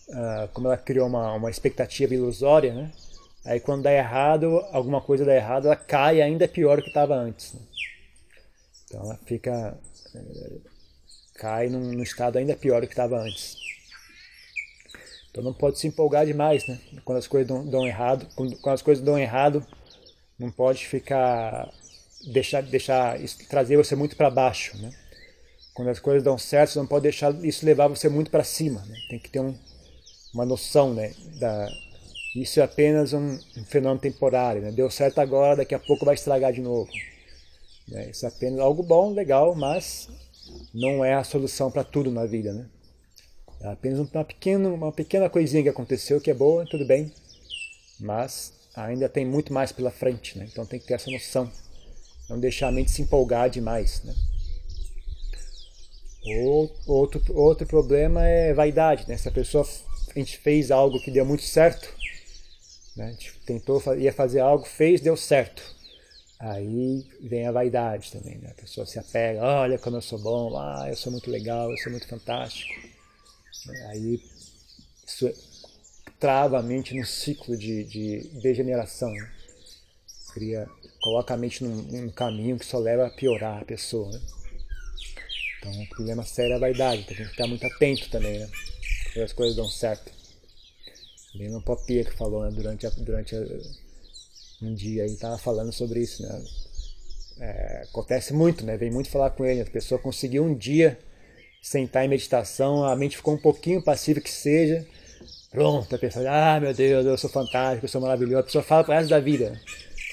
uh, 0.08 0.48
como 0.52 0.68
ela 0.68 0.76
criou 0.76 1.06
uma, 1.06 1.32
uma 1.34 1.50
expectativa 1.50 2.14
ilusória, 2.14 2.74
né? 2.74 2.90
Aí 3.44 3.60
quando 3.60 3.84
dá 3.84 3.92
errado, 3.92 4.58
alguma 4.72 5.00
coisa 5.00 5.24
dá 5.24 5.34
errado, 5.34 5.66
ela 5.66 5.76
cai 5.76 6.20
ainda 6.20 6.46
pior 6.46 6.76
do 6.76 6.82
que 6.82 6.88
estava 6.88 7.14
antes. 7.14 7.54
Né? 7.54 7.60
Então 8.84 9.00
ela 9.02 9.18
fica. 9.24 9.78
Cai 11.36 11.68
num, 11.68 11.92
num, 11.92 12.02
estado 12.02 12.38
ainda 12.38 12.56
pior 12.56 12.80
do 12.80 12.86
que 12.86 12.92
estava 12.92 13.18
antes. 13.18 13.56
Então 15.30 15.42
não 15.42 15.54
pode 15.54 15.78
se 15.78 15.86
empolgar 15.86 16.26
demais, 16.26 16.66
né? 16.66 16.78
Quando 17.04 17.18
as 17.18 17.28
coisas 17.28 17.46
dão, 17.46 17.64
dão 17.64 17.86
errado, 17.86 18.26
quando, 18.34 18.56
quando, 18.58 18.74
as 18.74 18.82
coisas 18.82 19.04
dão 19.04 19.18
errado, 19.18 19.64
não 20.38 20.50
pode 20.50 20.86
ficar 20.86 21.72
deixar 22.32 22.62
deixar 22.62 23.20
isso, 23.20 23.38
trazer 23.48 23.76
você 23.76 23.94
muito 23.94 24.16
para 24.16 24.30
baixo, 24.30 24.76
né? 24.78 24.90
Quando 25.74 25.88
as 25.88 26.00
coisas 26.00 26.24
dão 26.24 26.36
certo, 26.36 26.72
você 26.72 26.78
não 26.80 26.86
pode 26.86 27.04
deixar 27.04 27.32
isso 27.44 27.64
levar 27.64 27.86
você 27.86 28.08
muito 28.08 28.30
para 28.30 28.42
cima, 28.42 28.80
né? 28.84 28.96
Tem 29.08 29.18
que 29.18 29.30
ter 29.30 29.40
um, 29.40 29.56
uma 30.34 30.44
noção, 30.44 30.92
né? 30.92 31.14
Da, 31.38 31.68
isso 32.34 32.60
é 32.60 32.64
apenas 32.64 33.12
um, 33.12 33.38
um 33.56 33.64
fenômeno 33.64 34.00
temporário, 34.00 34.60
né? 34.60 34.72
Deu 34.72 34.90
certo 34.90 35.20
agora, 35.20 35.56
daqui 35.56 35.74
a 35.74 35.78
pouco 35.78 36.04
vai 36.04 36.14
estragar 36.14 36.52
de 36.52 36.60
novo. 36.60 36.90
Né? 37.88 38.10
Isso 38.10 38.24
é 38.24 38.28
apenas 38.28 38.60
algo 38.60 38.82
bom, 38.82 39.12
legal, 39.12 39.54
mas 39.54 40.08
não 40.72 41.04
é 41.04 41.14
a 41.14 41.24
solução 41.24 41.70
para 41.70 41.84
tudo 41.84 42.10
na 42.10 42.26
vida, 42.26 42.52
né? 42.52 42.66
É 43.60 43.68
apenas 43.68 43.98
uma 43.98 44.24
pequena, 44.24 44.68
uma 44.68 44.92
pequena 44.92 45.28
coisinha 45.28 45.62
que 45.62 45.68
aconteceu 45.68 46.20
que 46.20 46.30
é 46.30 46.34
boa, 46.34 46.64
tudo 46.64 46.86
bem, 46.86 47.12
mas 47.98 48.52
ainda 48.74 49.08
tem 49.08 49.26
muito 49.26 49.52
mais 49.52 49.72
pela 49.72 49.90
frente, 49.90 50.38
né? 50.38 50.46
Então 50.50 50.64
tem 50.64 50.78
que 50.78 50.86
ter 50.86 50.94
essa 50.94 51.10
noção, 51.10 51.50
não 52.30 52.38
deixar 52.38 52.68
a 52.68 52.72
mente 52.72 52.90
se 52.90 53.02
empolgar 53.02 53.50
demais, 53.50 54.02
né? 54.04 54.14
Outro, 56.86 57.22
outro 57.34 57.66
problema 57.66 58.24
é 58.26 58.52
vaidade, 58.52 59.08
né? 59.08 59.16
Se 59.16 59.28
a 59.28 59.32
pessoa 59.32 59.66
a 60.14 60.18
gente 60.18 60.38
fez 60.38 60.70
algo 60.70 61.00
que 61.00 61.10
deu 61.10 61.24
muito 61.24 61.42
certo, 61.42 61.92
né? 62.96 63.06
a 63.06 63.10
gente 63.10 63.32
tentou, 63.46 63.82
ia 63.96 64.12
fazer 64.12 64.40
algo, 64.40 64.64
fez, 64.64 65.00
deu 65.00 65.16
certo. 65.16 65.77
Aí 66.40 67.04
vem 67.20 67.46
a 67.46 67.52
vaidade 67.52 68.12
também, 68.12 68.38
né? 68.38 68.50
A 68.50 68.60
pessoa 68.60 68.86
se 68.86 68.98
apega, 68.98 69.42
olha 69.42 69.78
como 69.78 69.96
eu 69.96 70.02
sou 70.02 70.18
bom, 70.20 70.56
ah, 70.56 70.86
eu 70.88 70.96
sou 70.96 71.10
muito 71.10 71.30
legal, 71.30 71.70
eu 71.70 71.76
sou 71.78 71.90
muito 71.90 72.06
fantástico. 72.06 72.72
Aí 73.88 74.22
isso 75.04 75.32
trava 76.20 76.58
a 76.58 76.62
mente 76.62 76.94
num 76.94 77.04
ciclo 77.04 77.56
de, 77.56 77.84
de 77.84 78.20
degeneração. 78.40 79.10
Né? 79.10 79.30
Cria, 80.32 80.68
coloca 81.02 81.34
a 81.34 81.36
mente 81.36 81.64
num, 81.64 81.82
num, 81.82 82.10
caminho 82.10 82.58
que 82.58 82.66
só 82.66 82.78
leva 82.78 83.06
a 83.06 83.10
piorar 83.10 83.62
a 83.62 83.64
pessoa. 83.64 84.10
Né? 84.12 84.20
Então, 85.58 85.82
o 85.82 85.88
problema 85.88 86.22
sério 86.22 86.52
é 86.52 86.56
a 86.56 86.60
vaidade, 86.60 87.02
então 87.02 87.16
tem 87.16 87.24
que 87.24 87.32
ficar 87.32 87.46
muito 87.48 87.66
atento 87.66 88.08
também, 88.10 88.38
né? 88.38 88.48
as 89.24 89.32
coisas 89.32 89.56
dão 89.56 89.68
certo. 89.68 90.12
Lembra 91.34 91.60
Popia 91.60 92.04
que 92.04 92.12
falou 92.12 92.44
né, 92.44 92.50
durante, 92.54 92.86
a, 92.86 92.90
durante 92.90 93.34
a, 93.34 93.40
um 94.62 94.74
dia 94.74 95.04
aí, 95.04 95.16
tava 95.16 95.38
falando 95.38 95.72
sobre 95.72 96.00
isso, 96.00 96.22
né? 96.22 96.44
É, 97.40 97.82
acontece 97.88 98.32
muito, 98.32 98.64
né? 98.64 98.76
Vem 98.76 98.90
muito 98.90 99.10
falar 99.10 99.30
com 99.30 99.44
ele. 99.44 99.60
A 99.60 99.66
pessoa 99.66 100.00
conseguiu 100.00 100.44
um 100.44 100.54
dia 100.54 100.98
sentar 101.62 102.04
em 102.04 102.08
meditação, 102.08 102.84
a 102.84 102.94
mente 102.96 103.16
ficou 103.16 103.34
um 103.34 103.38
pouquinho 103.38 103.82
passiva 103.82 104.20
que 104.20 104.30
seja, 104.30 104.86
pronto, 105.50 105.94
a 105.94 105.98
pessoa, 105.98 106.24
ah, 106.28 106.60
meu 106.60 106.72
Deus, 106.72 107.04
eu 107.04 107.18
sou 107.18 107.28
fantástico, 107.28 107.84
eu 107.84 107.88
sou 107.88 108.00
maravilhoso, 108.00 108.38
a 108.38 108.42
pessoa 108.42 108.64
fala 108.64 108.84
para 108.84 108.96
resto 108.96 109.10
da 109.10 109.20
vida. 109.20 109.60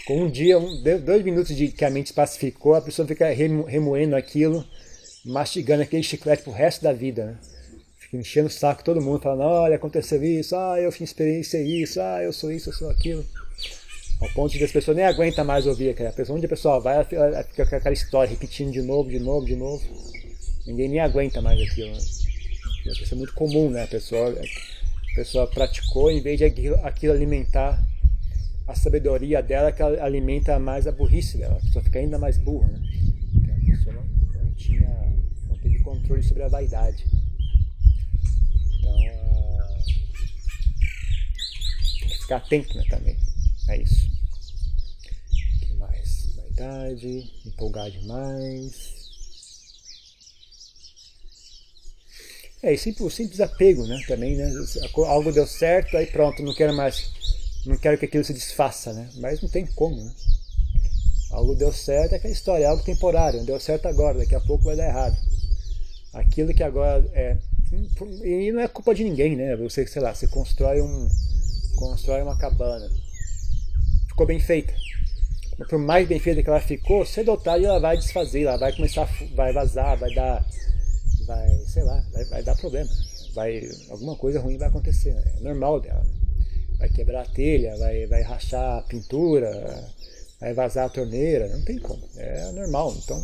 Com 0.05 0.23
um 0.23 0.29
dia, 0.29 0.60
um, 0.60 0.84
dois 1.03 1.23
minutos 1.23 1.55
de 1.55 1.69
que 1.69 1.86
a 1.86 1.89
mente 1.89 2.13
pacificou, 2.13 2.75
a 2.75 2.81
pessoa 2.81 3.08
fica 3.08 3.27
remoendo 3.29 4.15
aquilo, 4.15 4.63
mastigando 5.25 5.81
aquele 5.81 6.03
chiclete 6.03 6.43
pro 6.43 6.51
resto 6.51 6.84
da 6.84 6.93
vida, 6.93 7.25
né? 7.25 7.38
Fica 7.97 8.17
enchendo 8.17 8.47
o 8.47 8.51
saco 8.51 8.84
todo 8.84 9.01
mundo, 9.01 9.21
falando, 9.21 9.41
olha, 9.41 9.75
aconteceu 9.75 10.23
isso, 10.23 10.55
ah, 10.55 10.79
eu 10.79 10.91
fiz 10.91 11.10
experiência 11.10 11.60
isso, 11.62 11.99
ah, 11.99 12.21
eu 12.21 12.31
sou 12.31 12.51
isso, 12.51 12.69
eu 12.69 12.73
sou 12.73 12.89
aquilo. 12.89 13.25
Ao 14.21 14.30
ponto 14.30 14.58
de 14.58 14.63
as 14.63 14.71
pessoas 14.71 14.95
nem 14.95 15.06
aguentam 15.06 15.43
mais 15.43 15.67
ouvir 15.67 15.89
aquela 15.89 16.12
pessoa. 16.12 16.38
Onde 16.38 16.45
a 16.45 16.49
pessoa 16.49 16.80
vai, 16.80 17.06
ela 17.12 17.43
fica 17.43 17.65
com 17.65 17.75
aquela 17.75 17.93
história 17.93 18.30
repetindo 18.30 18.71
de 18.71 18.82
novo, 18.82 19.10
de 19.10 19.19
novo, 19.19 19.45
de 19.45 19.56
novo. 19.56 19.84
Ninguém 20.65 20.89
nem 20.89 20.99
aguenta 20.99 21.41
mais 21.41 21.60
aquilo. 21.62 21.91
Né? 21.91 21.97
Isso 22.86 23.13
é 23.13 23.17
muito 23.17 23.34
comum, 23.34 23.69
né? 23.69 23.84
A 23.84 23.88
pessoa, 23.88 24.30
a 24.32 25.15
pessoa 25.15 25.47
praticou, 25.47 26.10
em 26.10 26.21
vez 26.21 26.38
de 26.38 26.45
aquilo, 26.45 27.13
alimentar 27.13 27.84
a 28.67 28.73
sabedoria 28.75 29.43
dela, 29.43 29.71
que 29.71 29.84
alimenta 29.84 30.58
mais 30.60 30.88
a 30.88 30.91
burrice 30.91 31.38
dela. 31.38 31.58
A 31.58 31.65
pessoa 31.65 31.84
fica 31.84 31.99
ainda 31.99 32.17
mais 32.17 32.38
burra, 32.38 32.67
né? 32.67 32.80
Porque 33.34 33.51
a 33.51 33.75
pessoa 33.78 33.95
não, 33.95 34.43
não 34.43 34.51
tinha, 34.54 35.13
não 35.49 35.58
teve 35.58 35.80
controle 35.80 36.23
sobre 36.23 36.43
a 36.43 36.47
vaidade. 36.47 37.06
Então, 38.80 38.95
uh, 38.95 39.75
tem 41.99 42.10
que 42.10 42.17
ficar 42.21 42.38
atento 42.38 42.78
né, 42.78 42.84
também. 42.89 43.17
É 43.67 43.78
isso. 43.78 44.08
O 45.56 45.65
que 45.65 45.73
mais? 45.73 46.36
Vaidade, 46.36 47.32
empolgar 47.45 47.89
demais. 47.89 48.93
É, 52.62 52.73
e 52.73 52.78
simples, 52.78 53.13
simples 53.13 53.41
apego, 53.41 53.86
né? 53.86 53.99
Também, 54.08 54.36
né? 54.36 54.51
Algo 55.08 55.32
deu 55.32 55.47
certo, 55.47 55.97
aí 55.97 56.06
pronto, 56.08 56.41
não 56.43 56.54
quero 56.54 56.73
mais, 56.73 57.12
não 57.65 57.78
quero 57.78 57.97
que 57.97 58.06
aquilo 58.06 58.23
se 58.23 58.34
desfaça, 58.34 58.93
né? 58.93 59.10
Mas 59.17 59.41
não 59.41 59.49
tem 59.49 59.65
como, 59.65 59.95
né? 59.95 60.12
Algo 61.32 61.56
deu 61.56 61.73
certo 61.73 62.13
é 62.13 62.15
aquela 62.17 62.34
história, 62.34 62.63
é 62.63 62.67
algo 62.67 62.84
temporário, 62.84 63.43
deu 63.43 63.60
certo 63.60 63.88
agora, 63.88 64.17
daqui 64.17 64.36
a 64.36 64.39
pouco 64.39 64.63
vai 64.63 64.75
dar 64.75 64.88
errado. 64.88 65.17
Aquilo 66.13 66.54
que 66.54 66.63
agora 66.63 67.04
é. 67.13 67.38
E 68.23 68.51
não 68.51 68.62
é 68.62 68.67
culpa 68.67 68.95
de 68.95 69.04
ninguém, 69.04 69.36
né? 69.36 69.56
Você, 69.58 69.86
sei 69.86 70.01
lá, 70.01 70.13
você 70.13 70.28
constrói 70.28 70.82
um. 70.82 71.08
constrói 71.75 72.21
uma 72.21 72.38
cabana 72.38 72.89
ficou 74.15 74.25
bem 74.25 74.39
feita. 74.39 74.73
Por 75.69 75.78
mais 75.78 76.08
bem 76.08 76.19
feita 76.19 76.41
que 76.41 76.49
ela 76.49 76.62
ficou, 76.62 77.06
cedo 77.06 77.32
ou 77.32 77.38
tarde 77.38 77.65
ela 77.65 77.80
vai 77.80 77.97
desfazer, 77.97 78.43
ela 78.43 78.58
vai 78.58 78.73
começar, 78.73 79.04
a, 79.04 79.36
vai 79.36 79.54
vazar, 79.54 79.97
vai 79.97 80.13
dar, 80.13 80.45
vai, 81.28 81.49
sei 81.67 81.84
lá, 81.84 82.01
vai, 82.13 82.25
vai 82.25 82.43
dar 82.43 82.56
problema. 82.56 82.89
Vai, 83.34 83.62
alguma 83.89 84.15
coisa 84.15 84.39
ruim 84.39 84.58
vai 84.58 84.69
acontecer, 84.69 85.13
né? 85.13 85.23
é 85.38 85.43
normal 85.43 85.82
dela. 85.82 86.01
Né? 86.01 86.13
Vai 86.80 86.89
quebrar 86.89 87.21
a 87.21 87.25
telha, 87.25 87.75
vai, 87.78 88.06
vai 88.06 88.21
rachar 88.21 88.80
a 88.80 88.82
pintura, 88.82 89.51
vai 90.39 90.54
vazar 90.54 90.86
a 90.86 90.89
torneira, 90.89 91.49
não 91.49 91.63
tem 91.63 91.78
como, 91.78 92.01
é 92.15 92.51
normal. 92.54 92.95
Então, 93.04 93.21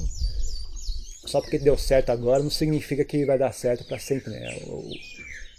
só 1.26 1.40
porque 1.40 1.58
deu 1.58 1.78
certo 1.78 2.10
agora 2.10 2.44
não 2.44 2.50
significa 2.50 3.06
que 3.06 3.26
vai 3.26 3.38
dar 3.38 3.54
certo 3.54 3.86
para 3.86 4.00
sempre, 4.00 4.32
né? 4.32 4.60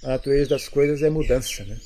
a 0.03 0.09
natureza 0.09 0.51
das 0.51 0.68
coisas 0.68 1.03
é 1.03 1.09
mudança, 1.09 1.64
né? 1.64 1.79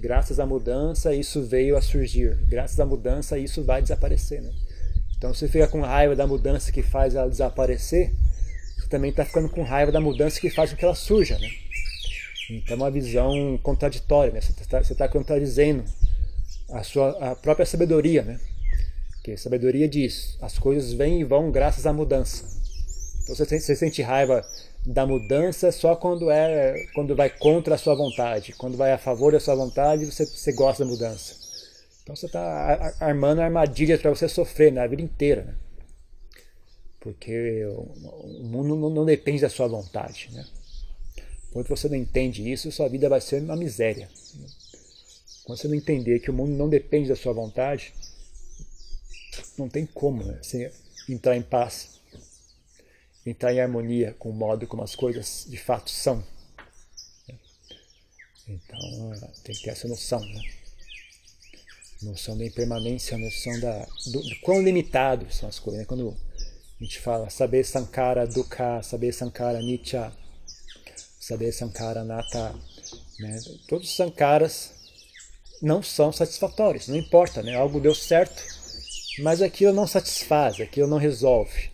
Graças 0.00 0.40
à 0.40 0.46
mudança, 0.46 1.14
isso 1.14 1.42
veio 1.42 1.76
a 1.76 1.82
surgir. 1.82 2.34
Graças 2.48 2.80
à 2.80 2.86
mudança, 2.86 3.36
isso 3.36 3.62
vai 3.62 3.82
desaparecer. 3.82 4.40
Né? 4.40 4.50
Então, 5.18 5.34
se 5.34 5.40
você 5.40 5.48
fica 5.48 5.68
com 5.68 5.82
raiva 5.82 6.16
da 6.16 6.26
mudança 6.26 6.72
que 6.72 6.82
faz 6.82 7.14
ela 7.14 7.28
desaparecer, 7.28 8.10
você 8.78 8.88
também 8.88 9.10
está 9.10 9.26
ficando 9.26 9.50
com 9.50 9.62
raiva 9.62 9.92
da 9.92 10.00
mudança 10.00 10.40
que 10.40 10.48
faz 10.48 10.70
com 10.70 10.76
que 10.78 10.84
ela 10.86 10.94
surja. 10.94 11.38
Né? 11.38 11.50
Então, 12.50 12.74
é 12.74 12.80
uma 12.80 12.90
visão 12.90 13.58
contraditória. 13.62 14.32
Né? 14.32 14.40
Você 14.40 14.52
está 14.52 14.80
tá 14.94 15.08
contradizendo 15.08 15.84
a 16.70 16.82
sua 16.82 17.32
a 17.32 17.36
própria 17.36 17.66
sabedoria. 17.66 18.22
Né? 18.22 18.40
Porque 19.16 19.36
sabedoria 19.36 19.86
diz: 19.86 20.38
as 20.40 20.58
coisas 20.58 20.94
vêm 20.94 21.20
e 21.20 21.24
vão 21.24 21.50
graças 21.50 21.86
à 21.86 21.92
mudança. 21.92 22.42
Então, 23.22 23.36
você, 23.36 23.60
você 23.60 23.76
sente 23.76 24.00
raiva 24.00 24.42
da 24.84 25.06
mudança 25.06 25.70
só 25.70 25.94
quando 25.94 26.30
é 26.30 26.86
quando 26.94 27.14
vai 27.14 27.30
contra 27.30 27.74
a 27.74 27.78
sua 27.78 27.94
vontade. 27.94 28.52
Quando 28.54 28.76
vai 28.76 28.92
a 28.92 28.98
favor 28.98 29.32
da 29.32 29.40
sua 29.40 29.54
vontade, 29.54 30.06
você, 30.06 30.24
você 30.24 30.52
gosta 30.52 30.84
da 30.84 30.90
mudança. 30.90 31.34
Então 32.02 32.16
você 32.16 32.26
está 32.26 32.94
armando 32.98 33.40
armadilhas 33.40 34.00
para 34.00 34.10
você 34.10 34.28
sofrer 34.28 34.72
na 34.72 34.86
vida 34.86 35.02
inteira. 35.02 35.44
Né? 35.44 35.54
Porque 36.98 37.64
o, 37.66 37.80
o 37.80 38.44
mundo 38.44 38.76
não, 38.76 38.90
não, 38.90 39.04
depende 39.04 39.42
da 39.42 39.48
sua 39.48 39.68
vontade. 39.68 40.28
Né? 40.32 40.44
Quando 41.52 41.68
você 41.68 41.88
não 41.88 41.96
entende 41.96 42.50
isso, 42.50 42.72
sua 42.72 42.88
vida 42.88 43.08
vai 43.08 43.20
ser 43.20 43.42
uma 43.42 43.56
miséria. 43.56 44.08
Quando 45.44 45.58
você 45.58 45.68
não 45.68 45.74
entender 45.74 46.20
que 46.20 46.30
o 46.30 46.34
mundo 46.34 46.52
não 46.52 46.68
depende 46.68 47.08
da 47.08 47.16
sua 47.16 47.32
vontade, 47.32 47.92
não 49.58 49.68
tem 49.68 49.86
como 49.86 50.24
né? 50.24 50.38
você 50.42 50.72
entrar 51.08 51.36
em 51.36 51.42
paz 51.42 51.99
entrar 53.24 53.52
em 53.52 53.60
harmonia 53.60 54.14
com 54.18 54.30
o 54.30 54.34
modo 54.34 54.66
como 54.66 54.82
as 54.82 54.94
coisas 54.94 55.46
de 55.48 55.56
fato 55.56 55.90
são. 55.90 56.24
Então 58.48 59.30
tem 59.44 59.54
que 59.54 59.62
ter 59.62 59.70
essa 59.70 59.86
noção, 59.86 60.20
né? 60.20 60.42
Noção 62.02 62.36
da 62.36 62.44
impermanência, 62.44 63.16
noção 63.18 63.60
da, 63.60 63.86
do, 64.06 64.22
do 64.22 64.40
quão 64.40 64.62
limitado 64.62 65.30
são 65.32 65.48
as 65.48 65.58
coisas. 65.58 65.80
Né? 65.80 65.86
Quando 65.86 66.16
a 66.80 66.84
gente 66.84 66.98
fala 66.98 67.28
saber 67.28 67.62
Sankara 67.62 68.26
Dukkha, 68.26 68.82
saber 68.82 69.12
Sankara 69.12 69.60
Nitya, 69.60 70.10
saber 71.20 71.52
Sankara 71.52 72.02
Nata, 72.02 72.54
né? 73.18 73.38
todos 73.68 73.88
os 73.90 73.94
Sankaras 73.94 74.72
não 75.60 75.82
são 75.82 76.10
satisfatórios, 76.10 76.88
não 76.88 76.96
importa, 76.96 77.42
né? 77.42 77.54
algo 77.54 77.78
deu 77.78 77.94
certo, 77.94 78.42
mas 79.22 79.42
aquilo 79.42 79.74
não 79.74 79.86
satisfaz, 79.86 80.58
aquilo 80.58 80.88
não 80.88 80.96
resolve. 80.96 81.70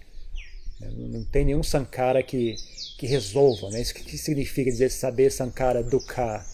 Não 0.81 1.25
tem 1.25 1.45
nenhum 1.47 1.63
Sankara 1.63 2.23
que, 2.23 2.57
que 2.99 3.07
resolva. 3.07 3.71
Né? 3.71 3.81
Isso 3.81 3.95
que 3.95 4.19
significa 4.19 4.71
dizer 4.71 4.91
saber 4.91 5.31
Sankara 5.31 5.83
Dukkha. 5.83 6.45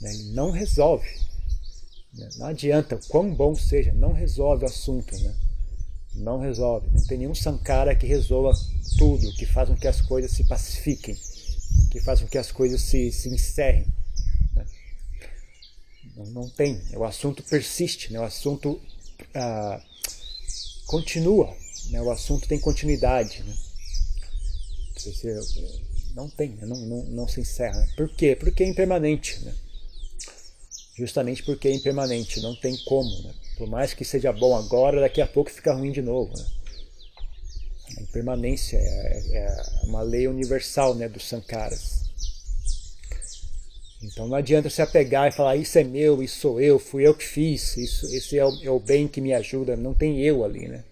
Né? 0.00 0.12
Não 0.32 0.50
resolve. 0.50 1.08
Né? 2.14 2.28
Não 2.36 2.46
adianta, 2.46 2.98
quão 3.08 3.34
bom 3.34 3.54
seja, 3.54 3.92
não 3.94 4.12
resolve 4.12 4.64
o 4.64 4.68
assunto. 4.68 5.16
Né? 5.18 5.34
Não 6.14 6.38
resolve. 6.38 6.88
Não 6.90 7.04
tem 7.04 7.18
nenhum 7.18 7.34
Sankara 7.34 7.94
que 7.94 8.06
resolva 8.06 8.52
tudo, 8.96 9.32
que 9.34 9.46
faz 9.46 9.68
com 9.68 9.76
que 9.76 9.88
as 9.88 10.00
coisas 10.00 10.30
se 10.30 10.44
pacifiquem, 10.44 11.16
que 11.90 12.00
faz 12.00 12.20
com 12.20 12.26
que 12.26 12.38
as 12.38 12.52
coisas 12.52 12.80
se, 12.80 13.10
se 13.10 13.28
encerrem. 13.28 13.86
Né? 14.54 14.66
Não, 16.16 16.26
não, 16.26 16.48
tem. 16.48 16.80
O 16.94 17.04
assunto 17.04 17.42
persiste, 17.42 18.12
né? 18.12 18.20
o 18.20 18.24
assunto 18.24 18.80
ah, 19.34 19.82
continua. 20.86 21.54
Né? 21.90 22.00
O 22.02 22.10
assunto 22.10 22.48
tem 22.48 22.58
continuidade. 22.58 23.42
Né? 23.42 23.54
Não 26.14 26.28
tem, 26.28 26.50
né? 26.50 26.66
não, 26.66 26.76
não, 26.76 27.04
não 27.04 27.28
se 27.28 27.40
encerra. 27.40 27.86
Por 27.96 28.08
quê? 28.08 28.36
Porque 28.36 28.62
é 28.62 28.68
impermanente. 28.68 29.38
Né? 29.44 29.54
Justamente 30.96 31.42
porque 31.44 31.68
é 31.68 31.72
impermanente, 31.72 32.40
não 32.40 32.56
tem 32.56 32.76
como. 32.84 33.22
Né? 33.22 33.34
Por 33.56 33.68
mais 33.68 33.94
que 33.94 34.04
seja 34.04 34.32
bom 34.32 34.56
agora, 34.56 35.00
daqui 35.00 35.20
a 35.20 35.26
pouco 35.26 35.50
fica 35.50 35.72
ruim 35.72 35.92
de 35.92 36.02
novo. 36.02 36.36
Né? 36.36 36.44
A 37.96 38.02
impermanência 38.02 38.76
é, 38.76 39.36
é 39.36 39.62
uma 39.84 40.02
lei 40.02 40.26
universal 40.26 40.94
né, 40.94 41.08
dos 41.08 41.26
sankaras. 41.26 41.98
Então 44.02 44.28
não 44.28 44.36
adianta 44.36 44.70
se 44.70 44.80
apegar 44.80 45.28
e 45.28 45.32
falar 45.32 45.56
isso 45.56 45.76
é 45.78 45.82
meu, 45.82 46.22
isso 46.22 46.40
sou 46.40 46.60
eu, 46.60 46.78
fui 46.78 47.04
eu 47.04 47.14
que 47.14 47.24
fiz, 47.24 47.76
isso, 47.76 48.06
esse 48.14 48.38
é 48.38 48.44
o, 48.44 48.64
é 48.64 48.70
o 48.70 48.78
bem 48.78 49.08
que 49.08 49.20
me 49.20 49.32
ajuda. 49.32 49.76
Não 49.76 49.92
tem 49.92 50.20
eu 50.20 50.44
ali, 50.44 50.68
né? 50.68 50.84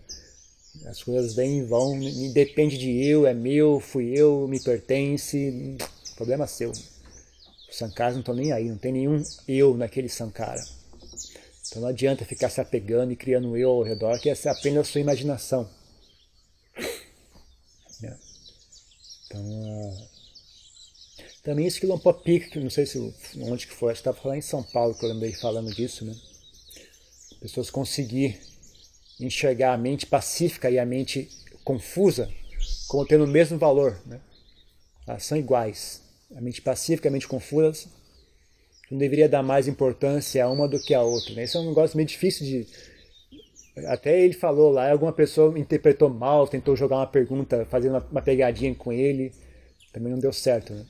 As 0.85 1.03
coisas 1.03 1.35
vêm 1.35 1.59
e 1.59 1.63
vão, 1.63 1.99
depende 2.33 2.77
de 2.79 3.05
eu, 3.05 3.27
é 3.27 3.35
meu, 3.35 3.81
fui 3.81 4.11
eu, 4.17 4.47
me 4.47 4.61
pertence, 4.61 5.77
problema 6.15 6.47
seu. 6.47 6.71
Os 6.71 7.77
sankaras 7.77 8.15
não 8.15 8.21
estão 8.21 8.35
nem 8.35 8.53
aí, 8.53 8.69
não 8.69 8.79
tem 8.79 8.93
nenhum 8.93 9.23
eu 9.49 9.77
naquele 9.77 10.09
sankara. 10.09 10.65
Então 11.69 11.83
não 11.83 11.89
adianta 11.89 12.25
ficar 12.25 12.49
se 12.49 12.61
apegando 12.61 13.13
e 13.13 13.17
criando 13.17 13.49
um 13.49 13.57
eu 13.57 13.71
ao 13.71 13.83
redor, 13.83 14.19
que 14.21 14.31
essa 14.31 14.49
é 14.49 14.53
apenas 14.53 14.89
a 14.89 14.93
sua 14.93 15.01
imaginação. 15.01 15.69
É. 18.03 18.15
Então, 19.25 19.41
uh... 19.43 20.09
também 21.43 21.67
esse 21.67 21.81
Quilompopic, 21.81 22.51
que 22.51 22.61
não 22.61 22.69
sei 22.69 22.85
se 22.85 22.99
onde 23.41 23.67
que 23.67 23.73
foi, 23.73 23.91
acho 23.91 24.03
que 24.03 24.09
estava 24.09 24.23
falando 24.23 24.37
em 24.37 24.43
São 24.43 24.63
Paulo, 24.63 24.95
que 24.95 25.03
eu 25.03 25.09
lembrei 25.09 25.33
falando 25.33 25.75
disso, 25.75 26.05
né? 26.05 26.15
Pessoas 27.41 27.71
conseguir 27.71 28.39
enxergar 29.21 29.73
a 29.73 29.79
mente 29.79 30.07
pacífica 30.07 30.71
e 30.71 30.79
a 30.79 30.87
mente 30.87 31.29
confusa 31.65 32.31
como 32.89 33.07
tendo 33.07 33.25
o 33.25 33.29
mesmo 33.29 33.59
valor. 33.59 33.99
Né? 34.07 34.21
Elas 35.07 35.25
são 35.25 35.39
iguais. 35.39 36.03
A 36.35 36.41
mente 36.41 36.61
pacífica 36.61 37.09
e 37.09 37.11
a 37.11 37.13
mente 37.13 37.29
confusa 37.29 37.89
não 38.91 38.99
deveria 38.99 39.29
dar 39.29 39.43
mais 39.43 39.67
importância 39.67 40.45
a 40.45 40.51
uma 40.51 40.69
do 40.69 40.81
que 40.81 40.95
a 40.95 41.03
outra. 41.03 41.35
Né? 41.35 41.45
É 41.53 41.59
um 41.59 41.69
negócio 41.69 41.97
meio 41.97 42.09
difícil 42.09 42.47
de, 42.47 42.67
até 43.85 44.19
ele 44.21 44.33
falou 44.33 44.73
lá, 44.73 44.91
alguma 44.91 45.13
pessoa 45.13 45.59
interpretou 45.59 46.09
mal, 46.09 46.49
tentou 46.49 46.75
jogar 46.75 46.97
uma 46.97 47.07
pergunta, 47.07 47.67
fazendo 47.67 48.03
uma, 48.11 48.23
pegadinha 48.23 48.75
com 48.75 48.91
ele, 48.91 49.33
também 49.93 50.11
não 50.11 50.19
deu 50.19 50.33
certo, 50.33 50.73
né? 50.73 50.85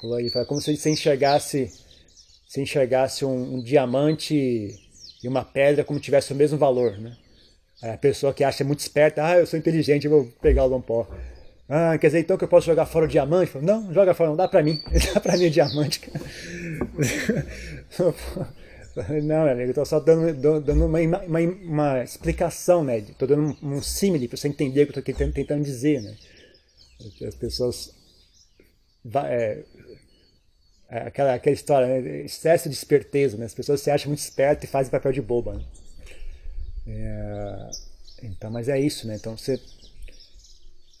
Falou 0.00 0.16
aí, 0.16 0.30
como 0.46 0.60
se 0.60 0.74
você 0.74 0.90
enxergasse, 0.90 1.70
se 2.46 2.60
enxergasse 2.60 3.24
um, 3.24 3.56
um, 3.56 3.62
diamante 3.62 4.34
e 5.22 5.28
uma 5.28 5.44
pedra 5.44 5.84
como 5.84 6.00
tivesse 6.00 6.32
o 6.32 6.36
mesmo 6.36 6.56
valor, 6.56 6.98
né? 6.98 7.16
A 7.82 7.96
pessoa 7.96 8.34
que 8.34 8.42
acha 8.42 8.64
muito 8.64 8.80
esperta, 8.80 9.24
ah, 9.24 9.38
eu 9.38 9.46
sou 9.46 9.58
inteligente, 9.58 10.04
eu 10.04 10.10
vou 10.10 10.24
pegar 10.42 10.64
o 10.64 10.68
lompó. 10.68 11.06
Ah, 11.68 11.96
quer 11.98 12.08
dizer 12.08 12.20
então 12.20 12.36
que 12.36 12.44
eu 12.44 12.48
posso 12.48 12.66
jogar 12.66 12.86
fora 12.86 13.04
o 13.04 13.08
diamante? 13.08 13.52
Falo, 13.52 13.64
não, 13.64 13.92
joga 13.92 14.14
fora, 14.14 14.30
não 14.30 14.36
dá 14.36 14.48
pra 14.48 14.62
mim. 14.62 14.82
Dá 15.14 15.20
pra 15.20 15.36
mim 15.36 15.46
o 15.46 15.50
diamante. 15.50 16.00
Não, 19.22 19.44
meu 19.44 19.52
amigo, 19.52 19.70
eu 19.70 19.74
tô 19.74 19.84
só 19.84 20.00
dando, 20.00 20.34
dando 20.60 20.86
uma, 20.86 20.98
uma, 20.98 21.38
uma, 21.38 22.02
explicação, 22.02 22.82
né? 22.82 23.00
Tô 23.16 23.28
dando 23.28 23.56
um, 23.62 23.76
um 23.76 23.82
símile 23.82 24.26
para 24.26 24.36
você 24.36 24.48
entender 24.48 24.82
o 24.82 24.86
que 24.86 24.90
eu 24.90 24.94
tô 24.94 25.02
tentando, 25.02 25.32
tentando 25.32 25.62
dizer, 25.62 26.02
né? 26.02 26.16
As 27.24 27.36
pessoas... 27.36 27.94
É, 29.26 29.62
é, 30.90 30.98
aquela, 31.02 31.34
aquela 31.34 31.54
história, 31.54 31.86
né? 31.86 32.22
excesso 32.24 32.68
de 32.68 32.74
esperteza, 32.74 33.36
né? 33.36 33.46
As 33.46 33.54
pessoas 33.54 33.80
se 33.80 33.88
acham 33.88 34.08
muito 34.08 34.18
espertas 34.18 34.68
e 34.68 34.72
fazem 34.72 34.90
papel 34.90 35.12
de 35.12 35.22
boba, 35.22 35.54
né? 35.54 35.64
É, 36.88 37.70
então, 38.22 38.50
mas 38.50 38.68
é 38.68 38.80
isso, 38.80 39.06
né? 39.06 39.16
Então 39.16 39.36
você... 39.36 39.60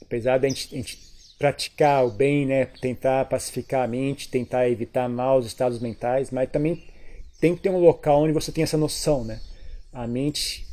Apesar 0.02 0.38
de 0.38 0.46
a 0.46 0.48
gente, 0.48 0.74
a 0.74 0.76
gente 0.76 1.08
praticar 1.38 2.04
o 2.04 2.10
bem, 2.10 2.44
né? 2.44 2.66
Tentar 2.66 3.24
pacificar 3.26 3.84
a 3.84 3.88
mente, 3.88 4.28
tentar 4.28 4.68
evitar 4.68 5.08
maus 5.08 5.46
estados 5.46 5.78
mentais, 5.78 6.30
mas 6.30 6.50
também 6.50 6.84
tem 7.40 7.54
que 7.54 7.62
ter 7.62 7.70
um 7.70 7.78
local 7.78 8.22
onde 8.22 8.32
você 8.32 8.50
tem 8.50 8.64
essa 8.64 8.76
noção, 8.76 9.24
né? 9.24 9.40
A 9.92 10.06
mente, 10.06 10.66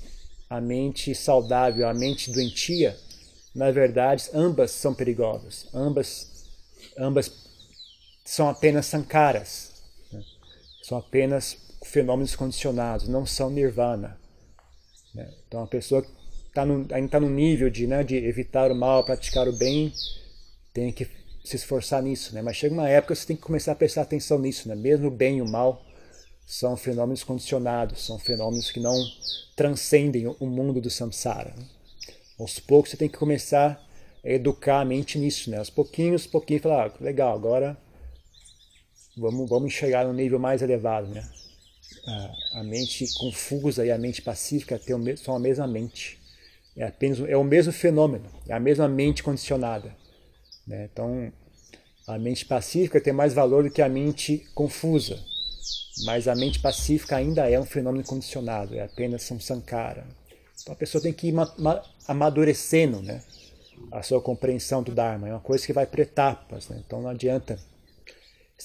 a 0.49 0.59
mente 0.59 1.13
saudável, 1.13 1.87
a 1.87 1.93
mente 1.93 2.31
doentia, 2.31 2.97
na 3.53 3.71
verdade, 3.71 4.29
ambas 4.33 4.71
são 4.71 4.93
perigosas. 4.93 5.67
Ambas, 5.73 6.45
ambas 6.97 7.31
são 8.25 8.49
apenas 8.49 8.87
sankaras, 8.87 9.71
né? 10.11 10.21
são 10.81 10.97
apenas 10.97 11.57
fenômenos 11.83 12.35
condicionados, 12.35 13.07
não 13.07 13.25
são 13.25 13.49
nirvana. 13.49 14.19
Né? 15.15 15.31
Então 15.47 15.63
a 15.63 15.67
pessoa 15.67 16.05
tá 16.53 16.65
no, 16.65 16.85
ainda 16.91 17.05
está 17.05 17.19
no 17.19 17.29
nível 17.29 17.69
de, 17.69 17.87
né, 17.87 18.03
de 18.03 18.15
evitar 18.15 18.71
o 18.71 18.75
mal, 18.75 19.03
praticar 19.03 19.47
o 19.47 19.53
bem, 19.53 19.91
tem 20.73 20.91
que 20.91 21.07
se 21.43 21.55
esforçar 21.55 22.01
nisso, 22.01 22.33
né? 22.33 22.41
Mas 22.41 22.57
chega 22.57 22.73
uma 22.73 22.89
época 22.89 23.13
que 23.13 23.19
você 23.21 23.27
tem 23.27 23.35
que 23.35 23.41
começar 23.41 23.71
a 23.71 23.75
prestar 23.75 24.01
atenção 24.01 24.39
nisso, 24.39 24.67
né? 24.67 24.75
Mesmo 24.75 25.07
o 25.07 25.11
bem 25.11 25.37
e 25.37 25.41
o 25.41 25.47
mal 25.47 25.85
são 26.45 26.75
fenômenos 26.75 27.23
condicionados, 27.23 28.05
são 28.05 28.19
fenômenos 28.19 28.71
que 28.71 28.79
não 28.79 28.95
transcendem 29.55 30.27
o 30.27 30.45
mundo 30.45 30.81
do 30.81 30.89
samsara. 30.89 31.53
Né? 31.55 31.65
Aos 32.39 32.59
poucos 32.59 32.91
você 32.91 32.97
tem 32.97 33.07
que 33.07 33.17
começar 33.17 33.81
a 34.23 34.29
educar 34.29 34.81
a 34.81 34.85
mente 34.85 35.17
nisso, 35.17 35.49
né? 35.49 35.57
Aos 35.57 35.69
pouquinhos, 35.69 36.27
pouquinho, 36.27 36.59
falar, 36.59 36.87
ah, 36.87 37.03
legal, 37.03 37.33
agora 37.33 37.77
vamos, 39.15 39.49
vamos 39.49 39.67
enxergar 39.67 40.05
no 40.05 40.13
nível 40.13 40.39
mais 40.39 40.61
elevado, 40.61 41.07
né? 41.07 41.27
A, 42.07 42.59
a 42.59 42.63
mente 42.63 43.05
confusa 43.17 43.85
e 43.85 43.91
a 43.91 43.97
mente 43.97 44.21
pacífica 44.21 44.79
são 45.17 45.35
a 45.35 45.39
mesma 45.39 45.67
mente. 45.67 46.19
É, 46.75 46.85
apenas, 46.85 47.19
é 47.21 47.37
o 47.37 47.43
mesmo 47.43 47.71
fenômeno, 47.71 48.25
é 48.47 48.53
a 48.53 48.59
mesma 48.59 48.87
mente 48.87 49.23
condicionada. 49.23 49.95
Né? 50.67 50.89
Então, 50.91 51.31
a 52.07 52.19
mente 52.19 52.45
pacífica 52.45 53.01
tem 53.01 53.13
mais 53.13 53.33
valor 53.33 53.63
do 53.63 53.71
que 53.71 53.81
a 53.81 53.89
mente 53.89 54.45
confusa. 54.53 55.19
Mas 56.03 56.27
a 56.27 56.35
mente 56.35 56.59
pacífica 56.59 57.15
ainda 57.15 57.49
é 57.49 57.59
um 57.59 57.65
fenômeno 57.65 58.03
condicionado, 58.03 58.75
é 58.75 58.81
apenas 58.81 59.29
um 59.31 59.39
sankara. 59.39 60.05
Então 60.61 60.73
a 60.73 60.77
pessoa 60.77 61.01
tem 61.01 61.13
que 61.13 61.29
ir 61.29 61.35
amadurecendo 62.07 63.01
né, 63.01 63.23
a 63.91 64.03
sua 64.03 64.21
compreensão 64.21 64.83
do 64.83 64.91
Dharma. 64.91 65.29
É 65.29 65.31
uma 65.31 65.39
coisa 65.39 65.65
que 65.65 65.73
vai 65.73 65.85
por 65.85 65.99
etapas. 65.99 66.67
Né? 66.67 66.81
Então 66.85 67.01
não 67.01 67.09
adianta 67.09 67.57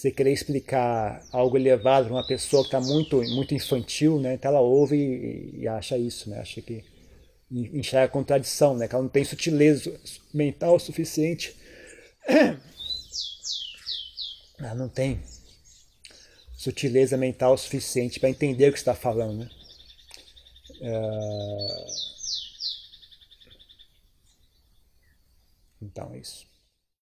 você 0.01 0.11
querer 0.11 0.33
explicar 0.33 1.23
algo 1.31 1.59
elevado 1.59 2.07
para 2.07 2.15
uma 2.15 2.27
pessoa 2.27 2.63
que 2.63 2.69
está 2.69 2.81
muito, 2.81 3.23
muito 3.35 3.55
infantil, 3.55 4.19
né? 4.19 4.33
então 4.33 4.51
ela 4.51 4.61
ouve 4.61 4.97
e, 4.97 5.61
e 5.61 5.69
acha 5.69 5.99
isso, 5.99 6.31
né? 6.31 6.41
acha 6.41 6.63
que 6.63 6.83
enxerga 7.51 8.07
a 8.07 8.09
contradição, 8.09 8.75
né? 8.79 8.89
que 8.89 8.95
ela 8.95 9.03
não 9.03 9.11
tem 9.11 9.25
sutileza 9.25 10.01
mental 10.33 10.79
suficiente. 10.79 11.55
Ela 14.59 14.75
não 14.75 14.91
tem 14.91 15.23
sutileza 16.55 17.17
mental 17.17 17.57
suficiente 17.57 18.21
para 18.21 18.29
entender 18.29 18.69
o 18.69 18.73
que 18.73 18.79
está 18.79 18.95
falando. 18.95 19.39
Né? 19.39 19.51
Uh... 20.83 21.87
Então 25.81 26.13
é 26.13 26.19
isso. 26.19 26.50